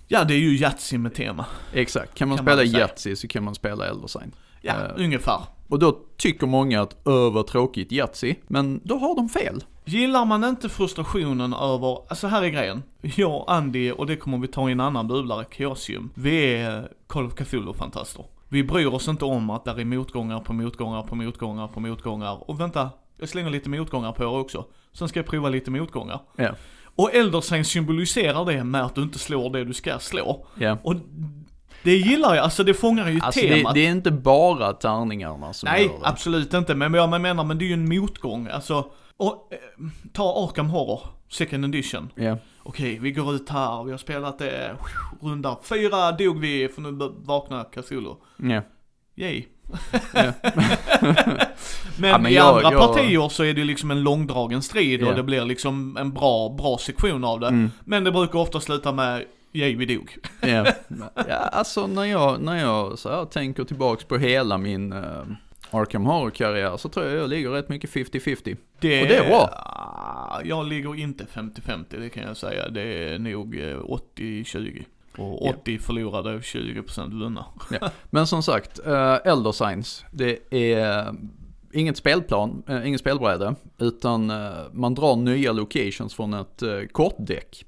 ja, 0.08 0.24
det 0.24 0.34
är 0.34 0.40
ju 0.40 0.58
Yatzy 0.58 0.98
med 0.98 1.14
tema. 1.14 1.46
Exakt. 1.74 2.16
Kan 2.16 2.28
man 2.28 2.38
Kan 2.38 2.46
spela. 2.46 2.64
Yatzy 2.64 3.16
så 3.16 3.28
kan 3.28 3.44
man 3.44 3.56
spela 3.56 3.88
Eldersign. 3.88 4.32
Ja, 4.62 4.74
Eh, 4.74 5.04
ungefär. 5.04 5.42
Och 5.68 5.80
då 5.80 6.00
tycker 6.18 6.48
många 6.48 6.82
att 6.82 7.08
öh 7.08 7.34
vad 7.34 7.48
tråkigt 7.48 7.92
Yatzy, 7.92 8.36
men 8.48 8.82
då 8.84 8.98
har 8.98 9.16
de 9.16 9.30
fel. 9.30 9.64
Gillar 9.86 10.26
man 10.26 10.44
inte 10.44 10.70
frustrationen 10.70 11.54
över, 11.54 12.10
alltså 12.10 12.28
här 12.28 12.44
är 12.44 12.50
grejen. 12.50 12.84
Jag, 13.02 13.46
Andy 13.48 13.92
och 13.92 14.08
det 14.08 14.16
kommer 14.16 14.38
vi 14.38 14.48
ta 14.48 14.70
i 14.70 14.72
en 14.72 14.80
annan 14.80 15.08
bubblare, 15.08 15.46
Chaosium. 15.52 16.10
Vi 16.14 16.56
är 16.56 16.92
Call 17.08 17.26
of 17.26 17.34
Cthulhu-fantaster. 17.34 18.26
Vi 18.50 18.64
bryr 18.64 18.88
oss 18.88 19.08
inte 19.08 19.26
om 19.26 19.50
att 19.50 19.66
där 19.66 19.80
är 19.80 19.86
motgångar 19.86 20.40
på 20.40 20.54
motgångar 20.54 21.04
på 21.04 21.16
motgångar 21.16 21.68
på 21.68 21.80
motgångar. 21.80 22.50
Och 22.50 22.60
vänta, 22.60 22.90
jag 23.18 23.30
slänger 23.30 23.50
lite 23.50 23.70
motgångar 23.70 24.12
på 24.12 24.24
er 24.24 24.40
också. 24.40 24.66
Sen 24.94 25.10
ska 25.10 25.20
jag 25.20 25.28
prova 25.28 25.50
lite 25.50 25.72
motgångar. 25.72 26.20
Ja. 26.36 26.50
Och 26.96 27.14
Elder 27.14 27.42
Sign 27.42 27.66
symboliserar 27.66 28.46
det 28.46 28.64
med 28.64 28.86
att 28.86 28.96
du 28.96 29.02
inte 29.02 29.20
slår 29.20 29.50
det 29.50 29.64
du 29.64 29.74
ska 29.74 30.00
slå. 30.00 30.46
Ja. 30.56 30.78
Och 30.84 30.96
det 31.84 31.96
gillar 31.98 32.36
jag, 32.36 32.44
alltså 32.44 32.64
det 32.64 32.74
fångar 32.74 33.10
ju 33.10 33.20
Alltså 33.22 33.42
det, 33.42 33.56
temat. 33.56 33.74
det 33.74 33.86
är 33.86 33.92
inte 33.92 34.12
bara 34.12 34.74
tärningarna 34.74 35.54
som 35.54 35.70
Nej, 35.72 35.84
gör 35.86 35.90
det. 36.00 36.08
absolut 36.08 36.54
inte. 36.54 36.76
Men 36.76 36.94
jag 36.94 37.22
menar, 37.22 37.44
men 37.44 37.58
det 37.58 37.66
är 37.66 37.68
ju 37.68 37.74
en 37.74 37.90
motgång. 38.00 38.48
Alltså, 38.48 38.86
och, 39.18 39.50
eh, 39.52 39.58
ta 40.14 40.44
Arkham 40.50 40.70
Horror, 40.70 41.02
second 41.30 41.66
edition. 41.66 42.10
Ja. 42.16 42.38
Okej, 42.64 43.00
vi 43.00 43.12
går 43.12 43.36
ut 43.36 43.50
här, 43.50 43.84
vi 43.84 43.92
har 43.92 43.98
spelat 43.98 44.40
det, 44.40 44.72
runda 45.22 45.58
fyra 45.64 46.12
dog 46.12 46.40
vi, 46.40 46.68
för 46.76 46.82
nu 46.82 46.92
vaknar 47.24 47.64
Cthulhu. 47.64 48.14
Ja. 48.38 48.62
Yay. 49.16 49.46
Men, 51.98 52.10
Ja, 52.10 52.18
men 52.18 52.32
i 52.32 52.36
jag- 52.36 52.48
andra 52.58 52.72
jag- 52.72 52.82
partier 52.94 53.30
så 53.30 53.44
är 53.44 53.54
det 53.54 53.64
liksom 53.64 53.92
en 53.92 54.04
långdragen 54.04 54.62
strid 54.62 55.02
Ja. 55.02 55.08
och 55.10 55.16
det 55.16 55.24
blir 55.24 55.46
liksom 55.46 55.98
en 55.98 56.12
bra, 56.14 56.50
bra 56.50 56.78
sektion 56.78 57.24
av 57.24 57.40
det. 57.40 57.48
Mm. 57.48 57.72
Men 57.86 58.04
det 58.04 58.12
brukar 58.12 58.40
ofta 58.40 58.60
sluta 58.60 58.92
med, 58.92 59.24
vi 59.52 59.86
dog. 59.86 60.18
Ja. 60.42 60.66
ja, 61.28 61.36
alltså 61.36 61.88
när 61.88 62.04
jag, 62.04 62.42
när 62.42 62.60
jag 62.60 63.00
så 63.00 63.10
här, 63.10 63.26
tänker 63.26 63.64
tillbaks 63.64 64.04
på 64.04 64.18
hela 64.18 64.58
min 64.58 64.94
uh, 64.94 65.24
Arkham 65.72 66.06
Horror-karriär 66.06 66.78
så 66.78 66.90
tror 66.90 67.06
jag 67.06 67.16
jag 67.16 67.30
ligger 67.30 67.50
rätt 67.50 67.70
mycket 67.70 67.90
50-50. 67.90 68.58
Det, 68.80 69.02
Och 69.02 69.08
det 69.08 69.16
är 69.16 69.30
bra. 69.30 69.50
Ah, 69.54 70.42
Jag 70.44 70.66
ligger 70.66 70.96
inte 70.96 71.24
50-50, 71.24 71.86
det 71.90 72.10
kan 72.10 72.24
jag 72.24 72.38
säga. 72.38 72.70
Det 72.70 72.82
är 72.82 73.20
nog 73.20 73.56
eh, 73.60 73.78
80-20. 74.16 74.84
Och 75.18 75.48
Ja. 75.48 75.54
80 75.62 75.80
förlorade 75.80 76.36
och 76.36 76.42
20% 76.42 77.20
vunna. 77.20 77.46
Men 78.10 78.28
som 78.28 78.44
sagt, 78.44 78.80
uh, 78.88 79.18
Elder 79.26 79.52
Signs, 79.52 80.06
det 80.12 80.54
är 80.54 81.16
inget 81.74 81.98
spelplan, 81.98 82.64
uh, 82.70 82.88
inget 82.88 83.00
spelbräde, 83.00 83.56
utan 83.78 84.30
eh, 84.30 84.52
man 84.72 84.96
drar 84.96 85.16
nya 85.16 85.52
locations 85.52 86.14
från 86.14 86.34
ett 86.34 86.64
uh, 86.64 86.86
kortdäck. 86.86 87.66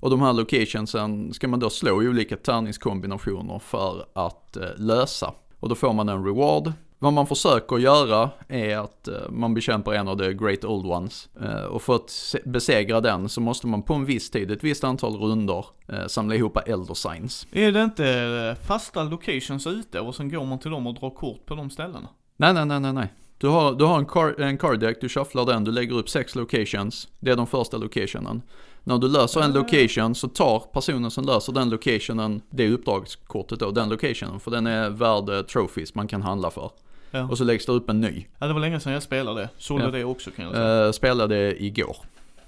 Och 0.00 0.10
de 0.10 0.22
här 0.22 0.32
locationsen 0.32 1.32
ska 1.32 1.48
man 1.48 1.60
då 1.60 1.70
slå 1.70 2.02
i 2.02 2.08
olika 2.08 2.36
tärningskombinationer 2.36 3.58
för 3.58 4.06
att 4.12 4.56
eh, 4.56 4.62
lösa. 4.76 5.32
Och 5.60 5.68
då 5.68 5.74
får 5.74 5.92
man 5.92 6.08
en 6.08 6.24
reward. 6.24 6.72
Vad 6.98 7.12
man 7.12 7.26
försöker 7.26 7.78
göra 7.78 8.30
är 8.48 8.76
att 8.78 9.08
eh, 9.08 9.14
man 9.30 9.54
bekämpar 9.54 9.92
en 9.92 10.08
av 10.08 10.18
the 10.18 10.32
great 10.32 10.64
old 10.64 10.86
ones. 10.86 11.28
Eh, 11.42 11.64
och 11.64 11.82
för 11.82 11.96
att 11.96 12.10
se- 12.10 12.40
besegra 12.44 13.00
den 13.00 13.28
så 13.28 13.40
måste 13.40 13.66
man 13.66 13.82
på 13.82 13.94
en 13.94 14.04
viss 14.04 14.30
tid, 14.30 14.50
ett 14.50 14.64
visst 14.64 14.84
antal 14.84 15.16
runder, 15.16 15.64
samla 16.08 16.34
ihop 16.34 16.56
elder 16.68 16.94
signs. 16.94 17.46
Är 17.52 17.72
det 17.72 17.82
inte 17.82 18.56
fasta 18.66 19.02
locations 19.02 19.66
ute 19.66 20.00
och 20.00 20.14
sen 20.14 20.30
går 20.30 20.44
man 20.44 20.58
till 20.58 20.70
dem 20.70 20.86
och 20.86 20.94
drar 20.94 21.10
kort 21.10 21.46
på 21.46 21.54
de 21.54 21.70
ställena? 21.70 22.08
Nej, 22.36 22.54
nej, 22.54 22.66
nej, 22.66 22.80
nej, 22.80 22.92
nej. 22.92 23.12
Du 23.38 23.48
har, 23.48 23.72
du 23.74 23.84
har 23.84 23.98
en, 23.98 24.06
car, 24.06 24.40
en 24.40 24.58
card 24.58 24.80
deck, 24.80 24.98
du 25.00 25.08
shufflar 25.08 25.46
den, 25.46 25.64
du 25.64 25.70
lägger 25.72 25.96
upp 25.96 26.08
sex 26.08 26.34
locations. 26.34 27.08
Det 27.20 27.30
är 27.30 27.36
de 27.36 27.46
första 27.46 27.76
locationen. 27.76 28.42
När 28.88 28.98
du 28.98 29.08
löser 29.08 29.40
en 29.40 29.50
Ah. 29.50 29.54
location 29.54 30.14
så 30.14 30.28
tar 30.28 30.58
personen 30.72 31.10
som 31.10 31.24
löser 31.24 31.52
den 31.52 31.70
locationen, 31.70 32.40
det 32.50 32.70
uppdragskortet 32.70 33.60
då, 33.60 33.70
den 33.70 33.88
locationen. 33.88 34.40
För 34.40 34.50
den 34.50 34.66
är 34.66 34.90
värd 34.90 35.28
eh, 35.28 35.42
trophies 35.42 35.94
man 35.94 36.08
kan 36.08 36.22
handla 36.22 36.50
för. 36.50 36.70
Ja. 37.10 37.28
Och 37.30 37.38
så 37.38 37.44
läggs 37.44 37.66
det 37.66 37.72
upp 37.72 37.90
en 37.90 38.00
ny. 38.00 38.26
ja, 38.38 38.46
det 38.46 38.52
var 38.52 38.60
länge 38.60 38.80
sedan 38.80 38.92
jag 38.92 39.02
spelade 39.02 39.40
det. 39.40 39.48
Sålde 39.58 39.84
Ja. 39.84 39.90
det 39.90 40.04
också 40.04 40.30
kan 40.30 40.44
jag 40.44 40.54
säga. 40.54 40.86
Uh, 40.86 40.92
spelade 40.92 41.64
igår. 41.64 41.96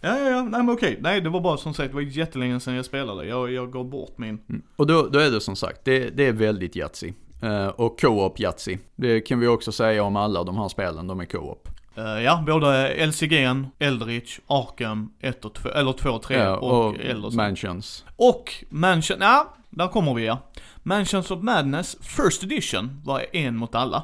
Ja, 0.01 0.19
ja, 0.19 0.31
ja, 0.31 0.43
nej 0.43 0.63
men 0.63 0.71
okej. 0.71 0.99
Nej, 1.01 1.21
det 1.21 1.29
var 1.29 1.41
bara 1.41 1.57
som 1.57 1.75
sagt, 1.75 1.89
det 1.89 1.95
var 1.95 2.03
jättelänge 2.03 2.61
sedan 2.61 2.75
jag 2.75 2.85
spelade. 2.85 3.27
Jag, 3.27 3.53
jag 3.53 3.73
gav 3.73 3.85
bort 3.85 4.19
min. 4.19 4.39
Mm. 4.49 4.63
Och 4.77 4.87
då, 4.87 5.09
då 5.13 5.19
är 5.19 5.31
det 5.31 5.41
som 5.41 5.57
sagt, 5.57 5.85
det, 5.85 6.11
det 6.11 6.27
är 6.27 6.33
väldigt 6.33 6.77
Yatzy. 6.77 7.13
Eh, 7.43 7.67
och 7.67 8.01
co-op 8.01 8.41
Yatzy. 8.41 8.79
Det 8.97 9.21
kan 9.21 9.41
vi 9.41 9.47
också 9.47 9.73
säga 9.73 10.03
om 10.03 10.17
alla 10.17 10.45
de 10.45 10.57
här 10.57 10.69
spelen, 10.69 11.07
de 11.07 11.21
är 11.21 11.25
co-op. 11.25 11.69
Eh, 11.95 12.05
ja, 12.23 12.43
både 12.47 12.95
LCG'n, 13.07 13.67
Eldritch, 13.79 14.39
Arkham 14.47 15.13
1 15.21 15.45
och 15.45 15.55
2, 15.55 15.69
eller 15.69 15.93
2 15.93 16.11
och 16.11 16.23
3 16.23 16.37
Ja, 16.37 16.57
och, 16.57 16.87
och 16.89 16.97
Elder 17.01 17.31
Mansions. 17.31 18.05
Och 18.17 18.65
Mansion, 18.69 19.17
ja, 19.21 19.55
där 19.71 19.89
kommer 19.89 20.15
vi 20.15 20.25
ja. 20.27 20.39
Mansions 20.83 21.31
of 21.31 21.43
Madness 21.43 21.97
First 22.01 22.43
Edition 22.43 23.01
var 23.05 23.23
en 23.33 23.57
mot 23.57 23.75
alla. 23.75 24.03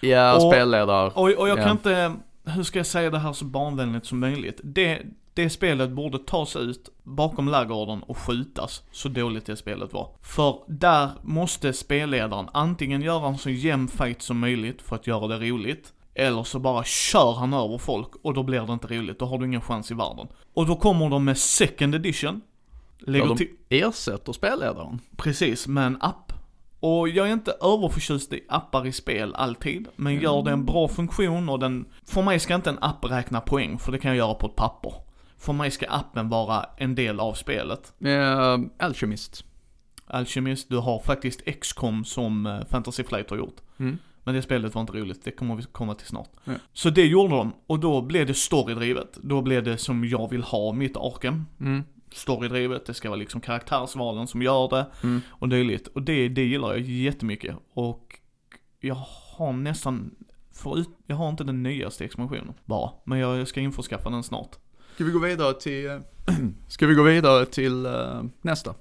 Ja, 0.00 0.34
Och- 0.36 0.52
spelledare. 0.52 1.10
Och, 1.14 1.30
och 1.30 1.48
jag 1.48 1.56
kan 1.56 1.66
Ja. 1.66 1.70
inte, 1.72 2.12
hur 2.44 2.62
ska 2.62 2.78
jag 2.78 2.86
säga 2.86 3.10
det 3.10 3.18
här 3.18 3.32
så 3.32 3.44
barnvänligt 3.44 4.06
som 4.06 4.18
möjligt? 4.20 4.60
Det, 4.64 5.02
det 5.34 5.50
spelet 5.50 5.90
borde 5.90 6.18
tas 6.18 6.56
ut 6.56 6.88
bakom 7.02 7.48
laggården 7.48 8.02
och 8.02 8.18
skjutas, 8.18 8.82
så 8.92 9.08
dåligt 9.08 9.46
det 9.46 9.56
spelet 9.56 9.92
var. 9.92 10.10
För 10.22 10.58
där 10.68 11.08
måste 11.22 11.72
spelledaren 11.72 12.48
antingen 12.52 13.02
göra 13.02 13.28
en 13.28 13.38
så 13.38 13.50
jämn 13.50 13.88
fight 13.88 14.22
som 14.22 14.38
möjligt 14.38 14.82
för 14.82 14.96
att 14.96 15.06
göra 15.06 15.26
det 15.26 15.36
roligt, 15.50 15.92
eller 16.18 16.44
så 16.44 16.58
bara 16.58 16.84
kör 16.84 17.34
han 17.34 17.54
över 17.54 17.78
folk 17.78 18.08
och 18.22 18.34
då 18.34 18.42
blir 18.42 18.60
det 18.60 18.72
inte 18.72 18.86
roligt, 18.86 19.18
då 19.18 19.26
har 19.26 19.38
du 19.38 19.46
ingen 19.46 19.60
chans 19.60 19.90
i 19.90 19.94
världen. 19.94 20.28
Och 20.54 20.66
då 20.66 20.76
kommer 20.76 21.10
de 21.10 21.24
med 21.24 21.38
second 21.38 21.94
edition, 21.94 22.40
lägger 22.98 23.26
Ja, 23.26 23.34
de 23.68 23.78
ersätter 23.80 24.32
spelledaren. 24.32 25.00
Precis, 25.16 25.66
med 25.66 25.86
en 25.86 25.96
app. 26.00 26.32
Och 26.80 27.08
jag 27.08 27.28
är 27.28 27.32
inte 27.32 27.50
överförtjust 27.50 28.32
i 28.32 28.44
appar 28.48 28.86
i 28.86 28.92
spel 28.92 29.34
alltid, 29.34 29.88
men 29.96 30.20
gör 30.20 30.42
det 30.42 30.50
en 30.50 30.64
bra 30.64 30.88
funktion 30.88 31.48
och 31.48 31.58
den... 31.58 31.86
För 32.04 32.22
mig 32.22 32.38
ska 32.38 32.54
inte 32.54 32.70
en 32.70 32.78
app 32.80 33.04
räkna 33.04 33.40
poäng, 33.40 33.78
för 33.78 33.92
det 33.92 33.98
kan 33.98 34.10
jag 34.10 34.18
göra 34.18 34.34
på 34.34 34.46
ett 34.46 34.56
papper. 34.56 34.94
För 35.38 35.52
mig 35.52 35.70
ska 35.70 35.86
appen 35.88 36.28
vara 36.28 36.66
en 36.76 36.94
del 36.94 37.20
av 37.20 37.34
spelet. 37.34 37.92
Uh, 38.04 38.58
Alchemist. 38.78 39.44
Alchemist, 40.06 40.68
du 40.68 40.76
har 40.76 40.98
faktiskt 40.98 41.60
XCOM 41.60 42.04
som 42.04 42.46
eh, 42.46 42.64
Fantasy 42.70 43.04
Flight 43.04 43.30
har 43.30 43.36
gjort. 43.36 43.56
Mm. 43.78 43.98
Men 44.28 44.34
det 44.34 44.42
spelet 44.42 44.74
var 44.74 44.80
inte 44.80 44.92
roligt, 44.92 45.24
det 45.24 45.30
kommer 45.30 45.56
vi 45.56 45.62
komma 45.62 45.94
till 45.94 46.06
snart. 46.06 46.30
Ja. 46.44 46.52
Så 46.72 46.90
det 46.90 47.06
gjorde 47.06 47.34
de, 47.34 47.52
och 47.66 47.80
då 47.80 48.02
blev 48.02 48.26
det 48.26 48.34
storydrivet. 48.34 49.18
Då 49.22 49.42
blev 49.42 49.62
det 49.62 49.78
som 49.78 50.04
jag 50.04 50.30
vill 50.30 50.42
ha 50.42 50.72
mitt 50.72 50.96
Arkham. 50.96 51.46
Mm. 51.60 51.82
Storydrivet, 52.12 52.86
det 52.86 52.94
ska 52.94 53.08
vara 53.08 53.18
liksom 53.18 53.40
karaktärsvalen 53.40 54.26
som 54.26 54.42
gör 54.42 54.68
det. 54.68 54.86
Mm. 55.02 55.20
och 55.28 55.48
dylikt. 55.48 55.86
Och 55.86 56.02
det, 56.02 56.28
det 56.28 56.44
gillar 56.44 56.68
jag 56.68 56.80
jättemycket. 56.80 57.56
Och 57.72 58.20
jag 58.80 58.94
har 59.36 59.52
nästan, 59.52 60.10
förut, 60.52 60.88
jag 61.06 61.16
har 61.16 61.28
inte 61.28 61.44
den 61.44 61.62
nyaste 61.62 62.04
expansionen 62.04 62.54
bara. 62.64 62.90
Men 63.04 63.18
jag 63.18 63.48
ska 63.48 63.60
införskaffa 63.60 64.10
den 64.10 64.22
snart. 64.22 64.56
Ska 64.94 65.04
vi 65.04 65.10
gå 65.10 65.18
vidare 65.18 65.54
till, 65.54 66.00
ska 66.68 66.86
vi 66.86 66.94
gå 66.94 67.02
vidare 67.02 67.46
till 67.46 67.86
eh, 67.86 68.22
nästa? 68.40 68.74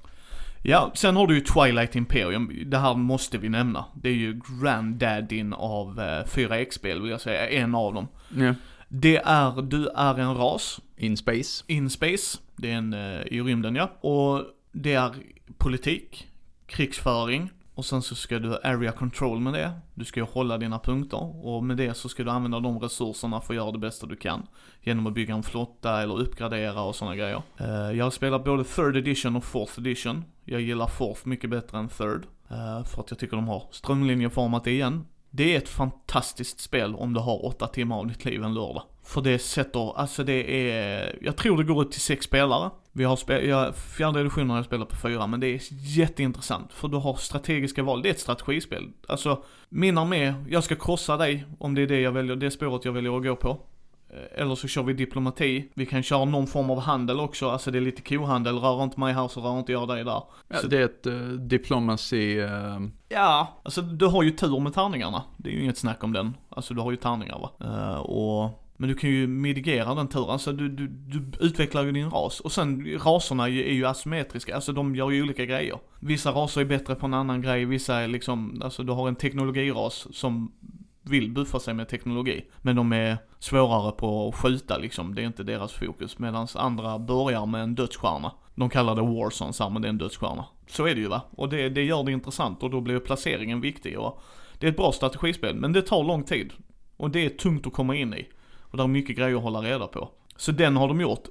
Ja, 0.69 0.91
sen 0.95 1.15
har 1.15 1.27
du 1.27 1.35
ju 1.35 1.41
Twilight 1.41 1.95
Imperium. 1.95 2.51
Det 2.65 2.77
här 2.77 2.93
måste 2.93 3.37
vi 3.37 3.49
nämna. 3.49 3.85
Det 3.95 4.09
är 4.09 4.13
ju 4.13 4.39
granddaddyn 4.61 5.53
av 5.53 5.99
eh, 5.99 6.25
4X-spel 6.25 7.01
vill 7.01 7.11
jag 7.11 7.21
säga, 7.21 7.49
en 7.49 7.75
av 7.75 7.93
dem. 7.93 8.07
Ja. 8.35 8.53
Det 8.87 9.17
är, 9.17 9.61
du 9.61 9.87
är 9.87 10.19
en 10.19 10.35
ras, 10.35 10.79
In 10.97 11.17
Space. 11.17 11.63
in 11.67 11.89
space, 11.89 12.37
det 12.55 12.71
är 12.71 12.75
en 12.75 12.93
eh, 12.93 13.21
i 13.21 13.41
rymden 13.41 13.75
ja. 13.75 13.91
Och 14.01 14.43
det 14.71 14.93
är 14.93 15.11
politik, 15.57 16.27
krigsföring 16.65 17.49
och 17.77 17.85
sen 17.85 18.01
så 18.01 18.15
ska 18.15 18.39
du 18.39 18.55
area 18.55 18.91
control 18.91 19.39
med 19.39 19.53
det. 19.53 19.71
Du 19.93 20.05
ska 20.05 20.19
ju 20.19 20.25
hålla 20.25 20.57
dina 20.57 20.79
punkter 20.79 21.45
och 21.45 21.63
med 21.63 21.77
det 21.77 21.93
så 21.93 22.09
ska 22.09 22.23
du 22.23 22.29
använda 22.29 22.59
de 22.59 22.79
resurserna 22.79 23.41
för 23.41 23.53
att 23.53 23.55
göra 23.55 23.71
det 23.71 23.77
bästa 23.77 24.07
du 24.07 24.15
kan. 24.15 24.47
Genom 24.81 25.07
att 25.07 25.13
bygga 25.13 25.33
en 25.33 25.43
flotta 25.43 26.01
eller 26.01 26.19
uppgradera 26.19 26.81
och 26.81 26.95
sådana 26.95 27.15
grejer. 27.15 27.41
Eh, 27.57 27.97
jag 27.97 28.05
har 28.05 28.11
spelat 28.11 28.43
både 28.43 28.63
third 28.63 28.95
edition 28.95 29.35
och 29.35 29.43
fourth 29.43 29.79
edition. 29.79 30.23
Jag 30.43 30.61
gillar 30.61 30.87
fourth 30.87 31.27
mycket 31.27 31.49
bättre 31.49 31.77
än 31.77 31.89
third. 31.89 32.25
Eh, 32.49 32.83
för 32.83 33.01
att 33.01 33.11
jag 33.11 33.19
tycker 33.19 33.35
de 33.35 33.47
har 33.47 33.63
strömlinjeformat 33.71 34.63
det 34.63 34.71
igen. 34.71 35.05
Det 35.29 35.53
är 35.53 35.57
ett 35.57 35.69
fantastiskt 35.69 36.59
spel 36.59 36.95
om 36.95 37.13
du 37.13 37.19
har 37.19 37.45
åtta 37.45 37.67
timmar 37.67 37.97
av 37.97 38.07
ditt 38.07 38.25
liv 38.25 38.43
en 38.43 38.53
lördag. 38.53 38.83
För 39.03 39.21
det 39.21 39.39
sätter, 39.39 39.99
alltså 39.99 40.23
det 40.23 40.71
är, 40.71 41.17
jag 41.21 41.35
tror 41.35 41.57
det 41.57 41.63
går 41.63 41.81
ut 41.81 41.91
till 41.91 42.01
sex 42.01 42.25
spelare. 42.25 42.69
Vi 42.91 43.03
har 43.03 43.15
spel, 43.15 43.47
jag, 43.47 43.75
fjärde 43.75 44.19
editionen 44.19 44.49
har 44.49 44.57
jag 44.57 44.65
spelat 44.65 44.89
på 44.89 44.95
fyra, 44.95 45.27
men 45.27 45.39
det 45.39 45.47
är 45.47 45.59
jätteintressant. 45.97 46.73
För 46.73 46.87
du 46.87 46.97
har 46.97 47.15
strategiska 47.15 47.83
val, 47.83 48.01
det 48.01 48.09
är 48.09 48.13
ett 48.13 48.19
strategispel. 48.19 48.83
Alltså, 49.07 49.43
min 49.69 49.97
armé, 49.97 50.33
jag 50.49 50.63
ska 50.63 50.75
krossa 50.75 51.17
dig 51.17 51.45
om 51.59 51.75
det 51.75 51.81
är 51.81 51.87
det 51.87 52.01
jag 52.01 52.11
väljer, 52.11 52.35
det 52.35 52.51
spåret 52.51 52.85
jag 52.85 52.91
väljer 52.91 53.17
att 53.17 53.23
gå 53.23 53.35
på. 53.35 53.59
Eh, 54.35 54.41
Eller 54.41 54.55
så 54.55 54.67
kör 54.67 54.83
vi 54.83 54.93
diplomati. 54.93 55.69
Vi 55.73 55.85
kan 55.85 56.03
köra 56.03 56.25
någon 56.25 56.47
form 56.47 56.69
av 56.69 56.79
handel 56.79 57.19
också, 57.19 57.49
alltså 57.49 57.71
det 57.71 57.77
är 57.77 57.81
lite 57.81 58.01
kohandel. 58.01 58.55
Rör 58.57 58.83
inte 58.83 58.99
mig 58.99 59.13
här 59.13 59.27
så 59.27 59.41
rör 59.41 59.59
inte 59.59 59.71
jag 59.71 59.87
dig 59.87 60.03
där. 60.03 60.23
Ja, 60.47 60.57
Så- 60.61 60.67
det 60.67 60.77
är 60.77 60.85
ett 60.85 61.07
uh, 61.07 61.31
diplomacy, 61.31 62.39
eh, 62.39 62.79
Ja, 63.09 63.59
alltså 63.63 63.81
du 63.81 64.05
har 64.05 64.23
ju 64.23 64.31
tur 64.31 64.59
med 64.59 64.73
tärningarna. 64.73 65.23
Det 65.37 65.49
är 65.49 65.53
ju 65.53 65.61
inget 65.63 65.77
snack 65.77 66.03
om 66.03 66.13
den. 66.13 66.33
Alltså 66.49 66.73
du 66.73 66.81
har 66.81 66.91
ju 66.91 66.97
tärningar 66.97 67.39
va. 67.39 67.51
Eh, 67.61 67.97
och 67.99 68.63
Men 68.79 68.89
du 68.89 68.95
kan 68.95 69.09
ju 69.09 69.27
mitigera 69.27 69.95
den 69.95 70.07
turen, 70.07 70.29
alltså 70.29 70.51
du, 70.53 70.69
du, 70.69 70.87
du 70.87 71.45
utvecklar 71.45 71.83
ju 71.83 71.91
din 71.91 72.09
ras. 72.09 72.39
Och 72.39 72.51
sen 72.51 72.85
raserna 73.03 73.43
är 73.43 73.47
ju- 73.47 73.69
är 73.69 73.73
ju 73.73 73.85
asymmetriska, 73.85 74.55
alltså 74.55 74.71
de 74.73 74.95
gör 74.95 75.11
ju 75.11 75.23
olika 75.23 75.45
grejer. 75.45 75.77
Vissa 75.99 76.31
raser 76.31 76.61
är 76.61 76.65
bättre 76.65 76.95
på 76.95 77.05
en 77.05 77.13
annan 77.13 77.41
grej, 77.41 77.65
vissa 77.65 77.95
är 77.95 78.07
liksom, 78.07 78.61
alltså 78.63 78.83
du 78.83 78.91
har 78.93 79.07
en 79.07 79.15
teknologiras 79.15 80.07
som 80.11 80.51
vill 81.09 81.31
buffa 81.31 81.59
sig 81.59 81.73
med 81.73 81.89
teknologi. 81.89 82.45
Men 82.61 82.75
de 82.75 82.93
är 82.93 83.17
svårare 83.39 83.91
på 83.91 84.27
att 84.27 84.35
skjuta 84.35 84.77
liksom, 84.77 85.15
det 85.15 85.21
är 85.21 85.25
inte 85.25 85.43
deras 85.43 85.73
fokus. 85.73 86.19
Medan 86.19 86.47
andra 86.55 86.99
börjar 86.99 87.45
med 87.45 87.63
en 87.63 87.75
dödsstjärna. 87.75 88.31
De 88.55 88.69
kallar 88.69 88.95
det 88.95 89.01
Warzone 89.01 89.53
så 89.53 89.63
här, 89.63 89.69
men 89.69 89.81
det 89.81 89.87
är 89.87 89.89
en 89.89 89.97
dödsstjärna. 89.97 90.45
Så 90.67 90.85
är 90.85 90.95
det 90.95 91.01
ju 91.01 91.07
va. 91.07 91.21
Och 91.31 91.49
det, 91.49 91.69
det 91.69 91.83
gör 91.83 92.03
det 92.03 92.11
intressant 92.11 92.63
och 92.63 92.69
då 92.69 92.81
blir 92.81 92.99
placeringen 92.99 93.61
viktig. 93.61 93.99
Och 93.99 94.21
det 94.59 94.67
är 94.67 94.71
ett 94.71 94.77
bra 94.77 94.91
strategispel, 94.91 95.55
men 95.55 95.73
det 95.73 95.81
tar 95.81 96.03
lång 96.03 96.23
tid. 96.23 96.53
Och 96.97 97.09
det 97.09 97.25
är 97.25 97.29
tungt 97.29 97.67
att 97.67 97.73
komma 97.73 97.95
in 97.95 98.13
i. 98.13 98.27
Och 98.61 98.77
det 98.77 98.83
är 98.83 98.87
mycket 98.87 99.17
grejer 99.17 99.35
att 99.35 99.43
hålla 99.43 99.61
reda 99.61 99.87
på. 99.87 100.09
Så 100.35 100.51
den 100.51 100.77
har 100.77 100.87
de 100.87 101.01
gjort. 101.01 101.23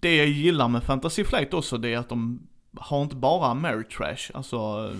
Det 0.00 0.16
jag 0.16 0.26
gillar 0.26 0.68
med 0.68 0.82
Fantasy 0.82 1.24
Flight 1.24 1.54
också, 1.54 1.78
det 1.78 1.88
är 1.94 1.98
att 1.98 2.08
de 2.08 2.46
har 2.76 3.02
inte 3.02 3.16
bara 3.16 3.54
merit 3.54 3.90
trash, 3.90 4.30
alltså 4.34 4.90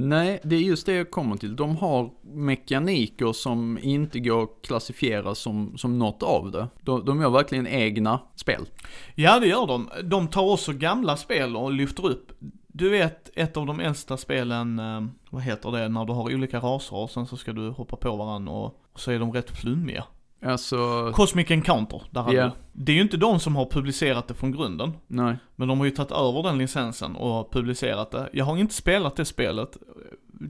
Nej, 0.00 0.40
det 0.42 0.56
är 0.56 0.60
just 0.60 0.86
det 0.86 0.94
jag 0.94 1.10
kommer 1.10 1.36
till. 1.36 1.56
De 1.56 1.76
har 1.76 2.10
mekaniker 2.22 3.32
som 3.32 3.78
inte 3.82 4.20
går 4.20 4.42
att 4.42 4.62
klassifiera 4.62 5.34
som, 5.34 5.78
som 5.78 5.98
något 5.98 6.22
av 6.22 6.50
det. 6.50 6.68
De, 6.80 7.04
de 7.04 7.20
gör 7.20 7.30
verkligen 7.30 7.66
egna 7.66 8.20
spel. 8.34 8.68
Ja 9.14 9.40
det 9.40 9.46
gör 9.46 9.66
de. 9.66 9.88
De 10.04 10.28
tar 10.28 10.52
också 10.52 10.72
gamla 10.72 11.16
spel 11.16 11.56
och 11.56 11.72
lyfter 11.72 12.06
upp. 12.06 12.32
Du 12.66 12.88
vet 12.88 13.30
ett 13.34 13.56
av 13.56 13.66
de 13.66 13.80
äldsta 13.80 14.16
spelen, 14.16 14.78
eh, 14.78 15.04
vad 15.30 15.42
heter 15.42 15.70
det, 15.70 15.88
när 15.88 16.04
du 16.04 16.12
har 16.12 16.34
olika 16.34 16.58
raser 16.60 16.96
och 16.96 17.10
sen 17.10 17.26
så 17.26 17.36
ska 17.36 17.52
du 17.52 17.70
hoppa 17.70 17.96
på 17.96 18.16
varandra 18.16 18.52
och, 18.52 18.80
och 18.92 19.00
så 19.00 19.10
är 19.10 19.18
de 19.18 19.32
rätt 19.32 19.50
flummiga. 19.50 20.04
Alltså, 20.42 21.12
Cosmic 21.14 21.50
Encounter, 21.50 22.02
där 22.10 22.20
hade 22.22 22.36
Ja. 22.36 22.44
du. 22.44 22.50
Det 22.84 22.92
är 22.92 22.96
ju 22.96 23.02
inte 23.02 23.16
de 23.16 23.40
som 23.40 23.56
har 23.56 23.66
publicerat 23.66 24.28
det 24.28 24.34
från 24.34 24.52
grunden. 24.52 24.92
nej. 25.06 25.36
Men 25.56 25.68
de 25.68 25.78
har 25.78 25.84
ju 25.84 25.90
tagit 25.90 26.12
över 26.12 26.42
den 26.42 26.58
licensen 26.58 27.16
och 27.16 27.52
publicerat 27.52 28.10
det. 28.10 28.28
Jag 28.32 28.44
har 28.44 28.56
inte 28.56 28.74
spelat 28.74 29.16
det 29.16 29.24
spelet. 29.24 29.76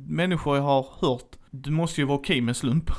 Människor 0.09 0.57
jag 0.57 0.63
har 0.63 0.87
hört, 1.01 1.37
du 1.51 1.71
måste 1.71 2.01
ju 2.01 2.07
vara 2.07 2.19
okej 2.19 2.41
med 2.41 2.57
slump. 2.57 2.91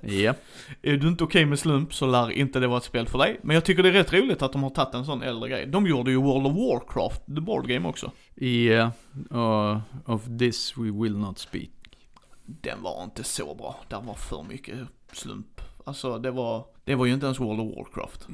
Ja. 0.00 0.34
Är 0.82 0.96
du 0.96 1.08
inte 1.08 1.24
okej 1.24 1.44
med 1.46 1.58
slump 1.58 1.94
så 1.94 2.06
lär 2.06 2.30
inte 2.30 2.60
det 2.60 2.66
vara 2.66 2.78
ett 2.78 2.84
spel 2.84 3.06
för 3.08 3.18
dig. 3.18 3.40
Men 3.42 3.54
jag 3.54 3.64
tycker 3.64 3.82
det 3.82 3.88
är 3.88 3.92
rätt 3.92 4.12
roligt 4.12 4.42
att 4.42 4.52
de 4.52 4.62
har 4.62 4.70
tagit 4.70 4.94
en 4.94 5.04
sån 5.04 5.22
äldre 5.22 5.48
grej. 5.50 5.66
De 5.66 5.86
gjorde 5.86 6.10
ju 6.10 6.16
World 6.16 6.46
of 6.46 6.52
Warcraft, 6.52 7.26
the 7.26 7.40
board 7.40 7.68
game 7.68 7.88
också. 7.88 8.10
Ja, 8.34 8.90
uh, 9.34 9.78
of 10.06 10.22
this 10.38 10.76
we 10.76 10.90
will 11.02 11.18
not 11.18 11.38
speak. 11.38 11.68
Den 12.46 12.82
var 12.82 13.04
inte 13.04 13.24
så 13.24 13.54
bra. 13.54 13.76
Där 13.88 14.00
var 14.00 14.14
för 14.14 14.42
mycket 14.42 14.78
slump. 15.16 15.60
Alltså 15.84 16.18
det 16.18 16.30
var, 16.30 16.64
det 16.84 16.94
var 16.94 17.06
ju 17.06 17.12
inte 17.12 17.26
ens 17.26 17.40
World 17.40 17.60
of 17.60 17.76
Warcraft. 17.76 18.26